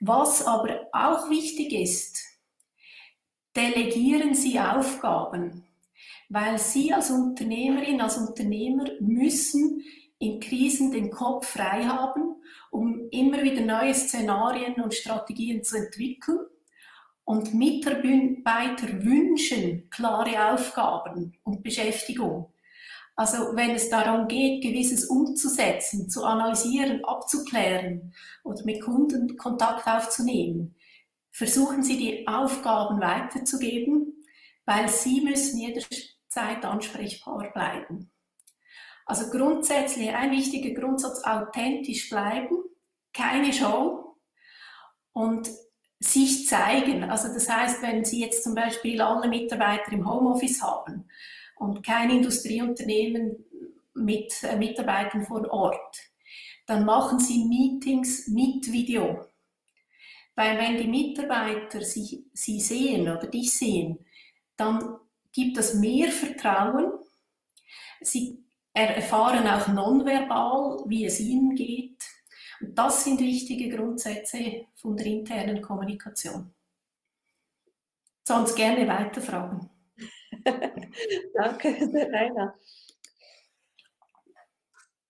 Was 0.00 0.44
aber 0.44 0.88
auch 0.92 1.30
wichtig 1.30 1.72
ist, 1.72 2.18
delegieren 3.56 4.34
Sie 4.34 4.58
Aufgaben, 4.58 5.64
weil 6.28 6.58
Sie 6.58 6.92
als 6.92 7.10
Unternehmerin, 7.10 8.00
als 8.00 8.18
Unternehmer 8.18 8.90
müssen 9.00 9.82
in 10.18 10.40
Krisen 10.40 10.90
den 10.90 11.10
Kopf 11.10 11.46
frei 11.46 11.84
haben, 11.84 12.36
um 12.70 13.08
immer 13.10 13.42
wieder 13.42 13.62
neue 13.62 13.94
Szenarien 13.94 14.74
und 14.82 14.94
Strategien 14.94 15.62
zu 15.62 15.76
entwickeln 15.76 16.46
und 17.24 17.54
Mitarbeiter 17.54 19.02
wünschen 19.02 19.88
klare 19.90 20.52
Aufgaben 20.52 21.32
und 21.44 21.62
Beschäftigung. 21.62 22.52
Also 23.14 23.54
wenn 23.54 23.70
es 23.70 23.90
darum 23.90 24.26
geht, 24.26 24.62
gewisses 24.62 25.04
umzusetzen, 25.04 26.08
zu 26.08 26.24
analysieren, 26.24 27.04
abzuklären 27.04 28.14
oder 28.42 28.64
mit 28.64 28.80
Kunden 28.80 29.36
Kontakt 29.36 29.86
aufzunehmen, 29.86 30.74
versuchen 31.30 31.82
Sie 31.82 31.98
die 31.98 32.26
Aufgaben 32.26 33.00
weiterzugeben, 33.00 34.24
weil 34.64 34.88
Sie 34.88 35.20
müssen 35.20 35.60
jederzeit 35.60 36.64
ansprechbar 36.64 37.52
bleiben. 37.52 38.10
Also 39.04 39.30
grundsätzlich 39.30 40.10
ein 40.10 40.30
wichtiger 40.30 40.78
Grundsatz, 40.80 41.22
authentisch 41.24 42.08
bleiben, 42.08 42.56
keine 43.12 43.52
Show 43.52 44.16
und 45.12 45.50
sich 46.02 46.48
zeigen. 46.48 47.04
Also 47.04 47.28
das 47.28 47.48
heißt, 47.48 47.82
wenn 47.82 48.04
Sie 48.04 48.20
jetzt 48.20 48.42
zum 48.42 48.54
Beispiel 48.54 49.00
alle 49.00 49.28
Mitarbeiter 49.28 49.92
im 49.92 50.08
Homeoffice 50.08 50.62
haben 50.62 51.08
und 51.56 51.84
kein 51.84 52.10
Industrieunternehmen 52.10 53.44
mit 53.94 54.32
äh, 54.42 54.56
Mitarbeitern 54.56 55.24
vor 55.24 55.48
Ort, 55.50 55.98
dann 56.66 56.84
machen 56.84 57.18
Sie 57.18 57.44
Meetings 57.44 58.28
mit 58.28 58.70
Video. 58.72 59.26
Weil 60.34 60.58
wenn 60.58 60.78
die 60.78 60.88
Mitarbeiter 60.88 61.82
Sie, 61.82 62.24
Sie 62.32 62.60
sehen 62.60 63.02
oder 63.02 63.26
dich 63.26 63.52
sehen, 63.52 63.98
dann 64.56 64.96
gibt 65.32 65.58
es 65.58 65.74
mehr 65.74 66.10
Vertrauen. 66.10 66.92
Sie 68.00 68.38
erfahren 68.72 69.46
auch 69.46 69.68
nonverbal, 69.68 70.84
wie 70.86 71.04
es 71.04 71.20
ihnen 71.20 71.54
geht 71.54 71.91
das 72.62 73.04
sind 73.04 73.20
wichtige 73.20 73.76
Grundsätze 73.76 74.66
von 74.76 74.96
der 74.96 75.06
internen 75.06 75.60
Kommunikation. 75.60 76.54
Sonst 78.26 78.54
gerne 78.54 78.86
weiterfragen. 78.86 79.68
Danke, 81.34 81.68
Rainer. 82.12 82.54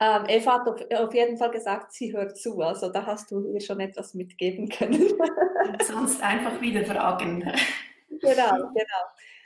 Ähm, 0.00 0.24
Eva 0.26 0.54
hat 0.54 0.68
auf, 0.68 0.80
auf, 1.06 1.14
jeden 1.14 1.36
Fall 1.36 1.50
gesagt, 1.50 1.92
sie 1.92 2.12
hört 2.12 2.36
zu. 2.36 2.60
Also 2.60 2.90
da 2.90 3.06
hast 3.06 3.30
du 3.30 3.52
ihr 3.52 3.60
schon 3.60 3.78
etwas 3.78 4.14
mitgeben 4.14 4.68
können. 4.68 5.12
sonst 5.84 6.20
einfach 6.22 6.60
wieder 6.60 6.84
fragen. 6.84 7.40
Genau, 8.08 8.50
genau. 8.74 9.02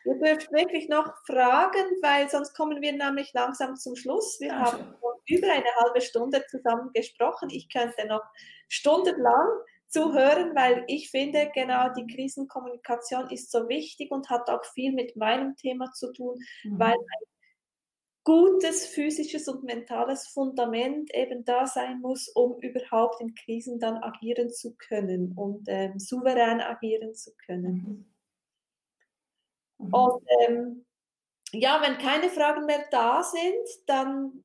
Ihr 0.06 0.18
dürft 0.18 0.52
wirklich 0.52 0.88
noch 0.88 1.12
fragen, 1.26 1.84
weil 2.00 2.30
sonst 2.30 2.54
kommen 2.54 2.80
wir 2.80 2.92
nämlich 2.92 3.32
langsam 3.34 3.76
zum 3.76 3.96
Schluss. 3.96 4.40
Wir 4.40 4.56
also. 4.56 4.78
haben 4.78 4.94
über 5.26 5.50
eine 5.50 5.68
halbe 5.80 6.00
Stunde 6.00 6.44
zusammen 6.48 6.90
gesprochen. 6.94 7.48
Ich 7.50 7.68
könnte 7.68 8.06
noch 8.06 8.22
stundenlang 8.68 9.48
zuhören, 9.88 10.54
weil 10.54 10.84
ich 10.88 11.10
finde, 11.10 11.50
genau 11.54 11.92
die 11.94 12.06
Krisenkommunikation 12.06 13.30
ist 13.30 13.50
so 13.50 13.68
wichtig 13.68 14.10
und 14.10 14.30
hat 14.30 14.48
auch 14.50 14.64
viel 14.64 14.92
mit 14.92 15.16
meinem 15.16 15.56
Thema 15.56 15.92
zu 15.92 16.12
tun, 16.12 16.38
mhm. 16.64 16.78
weil 16.78 16.94
ein 16.94 17.26
gutes 18.24 18.86
physisches 18.86 19.46
und 19.46 19.62
mentales 19.62 20.26
Fundament 20.26 21.14
eben 21.14 21.44
da 21.44 21.66
sein 21.66 22.00
muss, 22.00 22.28
um 22.28 22.58
überhaupt 22.60 23.20
in 23.20 23.34
Krisen 23.36 23.78
dann 23.78 23.98
agieren 24.02 24.50
zu 24.50 24.74
können 24.74 25.32
und 25.36 25.64
ähm, 25.68 25.98
souverän 26.00 26.60
agieren 26.60 27.14
zu 27.14 27.30
können. 27.46 28.08
Mhm. 29.78 29.94
Und 29.94 30.24
ähm, 30.40 30.86
ja, 31.52 31.80
wenn 31.80 31.98
keine 31.98 32.28
Fragen 32.28 32.66
mehr 32.66 32.84
da 32.90 33.22
sind, 33.22 33.68
dann 33.86 34.44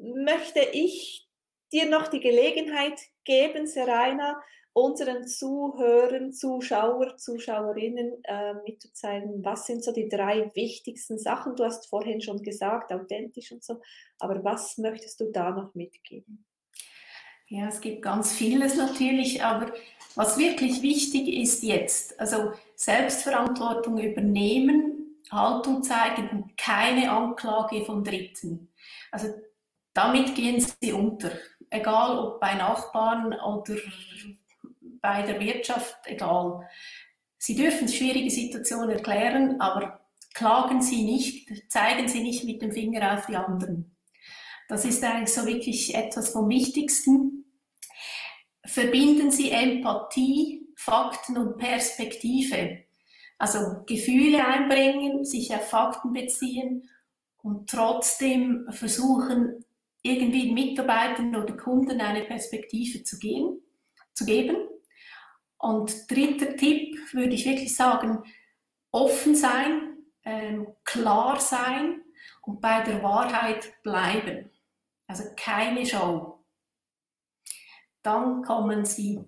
möchte 0.00 0.60
ich 0.72 1.28
dir 1.72 1.88
noch 1.88 2.08
die 2.08 2.20
Gelegenheit 2.20 3.00
geben, 3.24 3.66
Serena, 3.66 4.40
unseren 4.72 5.26
Zuhörern, 5.26 6.32
Zuschauer, 6.32 7.16
Zuschauerinnen 7.16 8.22
äh, 8.24 8.54
mitzuteilen, 8.66 9.44
was 9.44 9.66
sind 9.66 9.82
so 9.82 9.92
die 9.92 10.08
drei 10.08 10.50
wichtigsten 10.54 11.18
Sachen? 11.18 11.56
Du 11.56 11.64
hast 11.64 11.88
vorhin 11.88 12.20
schon 12.20 12.42
gesagt, 12.42 12.92
authentisch 12.92 13.50
und 13.52 13.64
so, 13.64 13.80
aber 14.18 14.42
was 14.44 14.78
möchtest 14.78 15.20
du 15.20 15.30
da 15.30 15.50
noch 15.50 15.74
mitgeben? 15.74 16.44
Ja, 17.48 17.66
es 17.66 17.80
gibt 17.80 18.02
ganz 18.02 18.32
vieles 18.32 18.76
natürlich, 18.76 19.42
aber 19.42 19.72
was 20.14 20.38
wirklich 20.38 20.82
wichtig 20.82 21.28
ist 21.28 21.64
jetzt, 21.64 22.18
also 22.20 22.52
Selbstverantwortung 22.76 23.98
übernehmen, 23.98 25.20
Haltung 25.30 25.82
zeigen 25.82 26.28
und 26.30 26.56
keine 26.56 27.10
Anklage 27.10 27.84
von 27.84 28.04
Dritten. 28.04 28.72
Also 29.10 29.34
damit 29.92 30.34
gehen 30.34 30.64
sie 30.80 30.92
unter, 30.92 31.32
egal 31.70 32.18
ob 32.18 32.40
bei 32.40 32.54
Nachbarn 32.54 33.32
oder 33.32 33.76
bei 35.00 35.22
der 35.22 35.40
Wirtschaft, 35.40 35.96
egal. 36.04 36.68
Sie 37.38 37.54
dürfen 37.54 37.88
schwierige 37.88 38.30
Situationen 38.30 38.90
erklären, 38.90 39.60
aber 39.60 40.00
klagen 40.34 40.82
Sie 40.82 41.04
nicht, 41.04 41.70
zeigen 41.70 42.06
Sie 42.06 42.22
nicht 42.22 42.44
mit 42.44 42.60
dem 42.60 42.72
Finger 42.72 43.14
auf 43.14 43.26
die 43.26 43.36
anderen. 43.36 43.96
Das 44.68 44.84
ist 44.84 45.02
eigentlich 45.02 45.32
so 45.32 45.46
wirklich 45.46 45.94
etwas 45.94 46.30
vom 46.30 46.48
Wichtigsten. 46.48 47.44
Verbinden 48.64 49.30
Sie 49.30 49.50
Empathie, 49.50 50.68
Fakten 50.76 51.36
und 51.38 51.56
Perspektive. 51.56 52.84
Also 53.38 53.84
Gefühle 53.86 54.46
einbringen, 54.46 55.24
sich 55.24 55.52
auf 55.54 55.68
Fakten 55.68 56.12
beziehen 56.12 56.88
und 57.42 57.70
trotzdem 57.70 58.66
versuchen, 58.70 59.64
irgendwie 60.02 60.52
Mitarbeitern 60.52 61.34
oder 61.36 61.56
Kunden 61.56 62.00
eine 62.00 62.24
Perspektive 62.24 63.02
zu, 63.02 63.18
gehen, 63.18 63.60
zu 64.14 64.24
geben. 64.24 64.56
Und 65.58 66.10
dritter 66.10 66.56
Tipp 66.56 66.96
würde 67.12 67.34
ich 67.34 67.44
wirklich 67.44 67.76
sagen, 67.76 68.22
offen 68.90 69.34
sein, 69.34 69.98
ähm, 70.24 70.68
klar 70.84 71.38
sein 71.38 72.02
und 72.42 72.60
bei 72.60 72.82
der 72.82 73.02
Wahrheit 73.02 73.82
bleiben. 73.82 74.50
Also 75.06 75.24
keine 75.36 75.84
Show. 75.84 76.44
Dann 78.02 78.42
kommen 78.42 78.84
Sie 78.84 79.20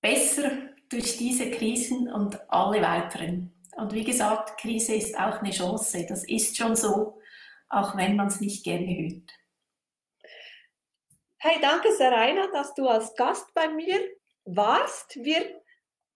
besser 0.00 0.50
durch 0.88 1.16
diese 1.16 1.50
Krisen 1.50 2.12
und 2.12 2.38
alle 2.50 2.82
weiteren. 2.82 3.52
Und 3.76 3.92
wie 3.92 4.04
gesagt, 4.04 4.58
Krise 4.58 4.94
ist 4.94 5.16
auch 5.16 5.40
eine 5.40 5.50
Chance. 5.50 6.06
Das 6.08 6.24
ist 6.24 6.56
schon 6.56 6.74
so, 6.74 7.20
auch 7.68 7.96
wenn 7.96 8.16
man 8.16 8.28
es 8.28 8.40
nicht 8.40 8.64
gerne 8.64 8.86
hört. 8.86 9.30
Hey, 11.38 11.58
danke 11.60 11.92
Serena, 11.92 12.48
dass 12.52 12.74
du 12.74 12.88
als 12.88 13.14
Gast 13.14 13.52
bei 13.54 13.68
mir 13.68 14.00
warst. 14.44 15.16
Wir 15.22 15.62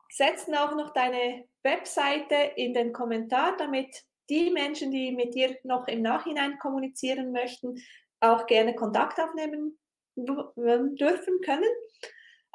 setzen 0.09 0.55
auch 0.55 0.75
noch 0.75 0.93
deine 0.93 1.49
Webseite 1.63 2.35
in 2.57 2.75
den 2.75 2.93
Kommentar, 2.93 3.57
damit 3.57 4.05
die 4.29 4.51
Menschen, 4.51 4.91
die 4.91 5.13
mit 5.13 5.35
dir 5.35 5.59
noch 5.65 5.89
im 5.89 6.03
Nachhinein 6.03 6.59
kommunizieren 6.59 7.33
möchten, 7.33 7.81
auch 8.21 8.47
gerne 8.47 8.75
Kontakt 8.75 9.21
aufnehmen 9.21 9.79
dürfen 10.17 11.41
können. 11.43 11.71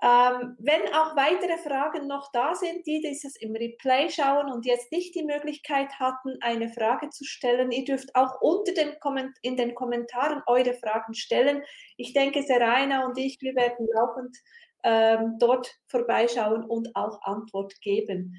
Ähm, 0.03 0.57
wenn 0.59 0.93
auch 0.93 1.15
weitere 1.15 1.57
Fragen 1.57 2.07
noch 2.07 2.29
da 2.33 2.53
sind, 2.53 2.85
die 2.85 3.01
dieses 3.01 3.37
im 3.37 3.55
Replay 3.55 4.09
schauen 4.09 4.51
und 4.51 4.65
jetzt 4.65 4.91
nicht 4.91 5.15
die 5.15 5.23
Möglichkeit 5.23 5.99
hatten, 5.99 6.35
eine 6.41 6.69
Frage 6.69 7.09
zu 7.09 7.23
stellen, 7.23 7.71
ihr 7.71 7.85
dürft 7.85 8.13
auch 8.13 8.41
unter 8.41 8.73
den 8.73 8.99
Komment 8.99 9.37
in 9.41 9.55
den 9.55 9.73
Kommentaren 9.73 10.41
eure 10.47 10.73
Fragen 10.73 11.13
stellen. 11.13 11.63
Ich 11.95 12.13
denke, 12.13 12.43
Serena 12.43 13.05
und 13.05 13.17
ich, 13.17 13.41
wir 13.41 13.55
werden 13.55 13.87
laufend 13.93 14.37
ähm, 14.83 15.37
dort 15.39 15.73
vorbeischauen 15.87 16.65
und 16.65 16.93
auch 16.95 17.21
Antwort 17.21 17.79
geben 17.79 18.35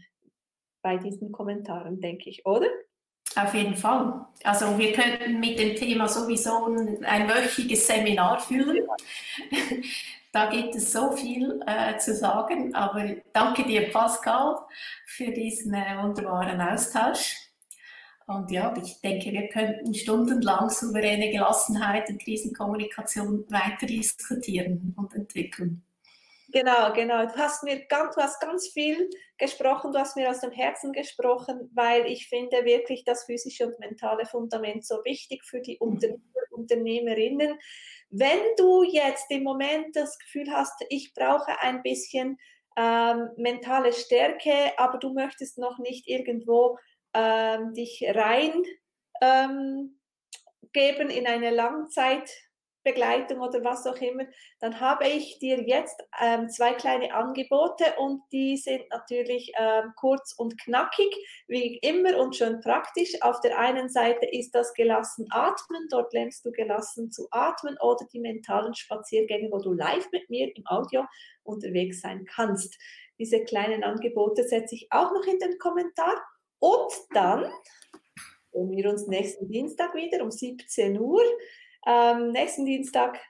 bei 0.82 0.98
diesen 0.98 1.32
Kommentaren, 1.32 2.00
denke 2.00 2.28
ich, 2.28 2.44
oder? 2.44 2.68
Auf 3.34 3.54
jeden 3.54 3.76
Fall. 3.76 4.26
Also 4.44 4.78
wir 4.78 4.92
könnten 4.92 5.40
mit 5.40 5.58
dem 5.58 5.74
Thema 5.74 6.06
sowieso 6.06 6.66
ein, 6.66 7.04
ein 7.04 7.28
wöchiges 7.28 7.86
Seminar 7.86 8.40
führen. 8.40 8.86
Da 10.36 10.50
gibt 10.50 10.74
es 10.74 10.92
so 10.92 11.12
viel 11.12 11.62
äh, 11.66 11.96
zu 11.96 12.14
sagen, 12.14 12.74
aber 12.74 13.06
danke 13.32 13.64
dir, 13.64 13.90
Pascal, 13.90 14.58
für 15.06 15.30
diesen 15.32 15.72
äh, 15.72 15.96
wunderbaren 15.98 16.60
Austausch. 16.60 17.34
Und 18.26 18.50
ja, 18.50 18.74
ich 18.76 19.00
denke, 19.00 19.32
wir 19.32 19.48
könnten 19.48 19.94
stundenlang 19.94 20.68
souveräne 20.68 21.30
Gelassenheit 21.30 22.10
und 22.10 22.22
Krisenkommunikation 22.22 23.50
weiter 23.50 23.86
diskutieren 23.86 24.94
und 24.98 25.14
entwickeln. 25.14 25.82
Genau, 26.52 26.92
genau. 26.92 27.24
Du 27.24 27.36
hast 27.36 27.64
mir 27.64 27.86
ganz, 27.86 28.14
du 28.14 28.20
hast 28.20 28.38
ganz 28.38 28.68
viel 28.68 29.08
gesprochen, 29.38 29.92
du 29.92 29.98
hast 29.98 30.16
mir 30.16 30.28
aus 30.28 30.40
dem 30.40 30.52
Herzen 30.52 30.92
gesprochen, 30.92 31.70
weil 31.72 32.04
ich 32.04 32.28
finde 32.28 32.62
wirklich 32.66 33.04
das 33.04 33.24
physische 33.24 33.68
und 33.68 33.78
mentale 33.80 34.26
Fundament 34.26 34.84
so 34.84 34.96
wichtig 35.06 35.46
für 35.46 35.62
die 35.62 35.78
Unternehmer, 35.78 36.20
Unternehmerinnen. 36.50 37.58
Wenn 38.10 38.40
du 38.56 38.82
jetzt 38.82 39.30
im 39.30 39.42
Moment 39.42 39.94
das 39.96 40.18
Gefühl 40.18 40.50
hast, 40.52 40.84
ich 40.88 41.12
brauche 41.14 41.60
ein 41.60 41.82
bisschen 41.82 42.38
ähm, 42.76 43.30
mentale 43.36 43.92
Stärke, 43.92 44.72
aber 44.76 44.98
du 44.98 45.12
möchtest 45.12 45.58
noch 45.58 45.78
nicht 45.78 46.06
irgendwo 46.06 46.78
ähm, 47.14 47.72
dich 47.74 48.04
rein 48.14 48.62
ähm, 49.20 49.98
geben 50.72 51.10
in 51.10 51.26
eine 51.26 51.50
Langzeit 51.50 52.30
Begleitung 52.86 53.40
oder 53.40 53.64
was 53.64 53.84
auch 53.84 54.00
immer, 54.00 54.24
dann 54.60 54.78
habe 54.78 55.08
ich 55.08 55.40
dir 55.40 55.60
jetzt 55.66 56.00
ähm, 56.22 56.48
zwei 56.48 56.72
kleine 56.72 57.12
Angebote 57.12 57.84
und 57.98 58.22
die 58.30 58.56
sind 58.56 58.84
natürlich 58.90 59.52
ähm, 59.58 59.92
kurz 59.96 60.34
und 60.38 60.56
knackig, 60.62 61.12
wie 61.48 61.78
immer 61.78 62.16
und 62.18 62.36
schön 62.36 62.60
praktisch. 62.60 63.20
Auf 63.22 63.40
der 63.40 63.58
einen 63.58 63.88
Seite 63.88 64.26
ist 64.26 64.54
das 64.54 64.72
gelassen 64.74 65.26
atmen, 65.30 65.88
dort 65.90 66.12
lernst 66.12 66.46
du 66.46 66.52
gelassen 66.52 67.10
zu 67.10 67.26
atmen 67.32 67.76
oder 67.80 68.06
die 68.12 68.20
mentalen 68.20 68.74
Spaziergänge, 68.74 69.50
wo 69.50 69.58
du 69.58 69.72
live 69.72 70.08
mit 70.12 70.30
mir 70.30 70.56
im 70.56 70.64
Audio 70.66 71.04
unterwegs 71.42 72.00
sein 72.00 72.24
kannst. 72.24 72.78
Diese 73.18 73.42
kleinen 73.42 73.82
Angebote 73.82 74.44
setze 74.44 74.76
ich 74.76 74.86
auch 74.90 75.12
noch 75.12 75.26
in 75.26 75.40
den 75.40 75.58
Kommentar. 75.58 76.14
Und 76.60 76.92
dann 77.10 77.50
sehen 78.52 78.70
wir 78.70 78.90
uns 78.90 79.08
nächsten 79.08 79.48
Dienstag 79.48 79.94
wieder 79.94 80.22
um 80.22 80.30
17 80.30 80.98
Uhr. 81.00 81.22
Ähm, 81.86 82.32
nächsten 82.32 82.66
Dienstag 82.66 83.20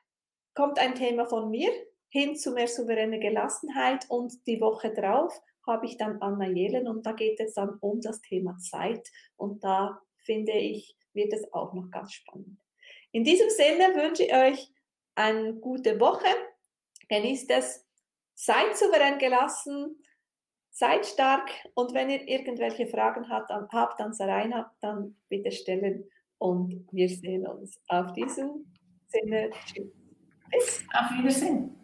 kommt 0.54 0.78
ein 0.78 0.94
Thema 0.94 1.26
von 1.26 1.50
mir 1.50 1.70
hin 2.08 2.36
zu 2.36 2.52
mehr 2.52 2.68
souveräne 2.68 3.18
Gelassenheit 3.18 4.06
und 4.08 4.46
die 4.46 4.60
Woche 4.60 4.92
drauf 4.94 5.38
habe 5.66 5.84
ich 5.84 5.98
dann 5.98 6.22
Anna 6.22 6.48
Jelen 6.48 6.88
und 6.88 7.04
da 7.04 7.12
geht 7.12 7.38
es 7.40 7.54
dann 7.54 7.76
um 7.80 8.00
das 8.00 8.22
Thema 8.22 8.56
Zeit 8.58 9.06
und 9.36 9.62
da 9.62 10.00
finde 10.24 10.52
ich, 10.52 10.96
wird 11.12 11.32
es 11.32 11.52
auch 11.52 11.74
noch 11.74 11.90
ganz 11.90 12.12
spannend. 12.12 12.58
In 13.12 13.24
diesem 13.24 13.50
Sinne 13.50 13.94
wünsche 13.94 14.24
ich 14.24 14.34
euch 14.34 14.72
eine 15.14 15.54
gute 15.54 16.00
Woche, 16.00 16.28
genießt 17.08 17.50
es, 17.50 17.84
seid 18.34 18.76
souverän 18.76 19.18
gelassen, 19.18 20.02
seid 20.70 21.04
stark 21.04 21.50
und 21.74 21.92
wenn 21.92 22.08
ihr 22.08 22.26
irgendwelche 22.26 22.86
Fragen 22.86 23.28
habt, 23.28 23.50
habt 23.50 24.00
an 24.00 24.14
Sarina, 24.14 24.74
dann 24.80 25.16
bitte 25.28 25.50
stellen 25.50 26.08
und 26.38 26.86
wir 26.92 27.08
sehen 27.08 27.46
uns 27.46 27.80
auf 27.88 28.12
diesem 28.12 28.66
Sinne. 29.08 29.50
Tschüss. 29.66 30.84
Auf 30.92 31.10
Wiedersehen. 31.18 31.74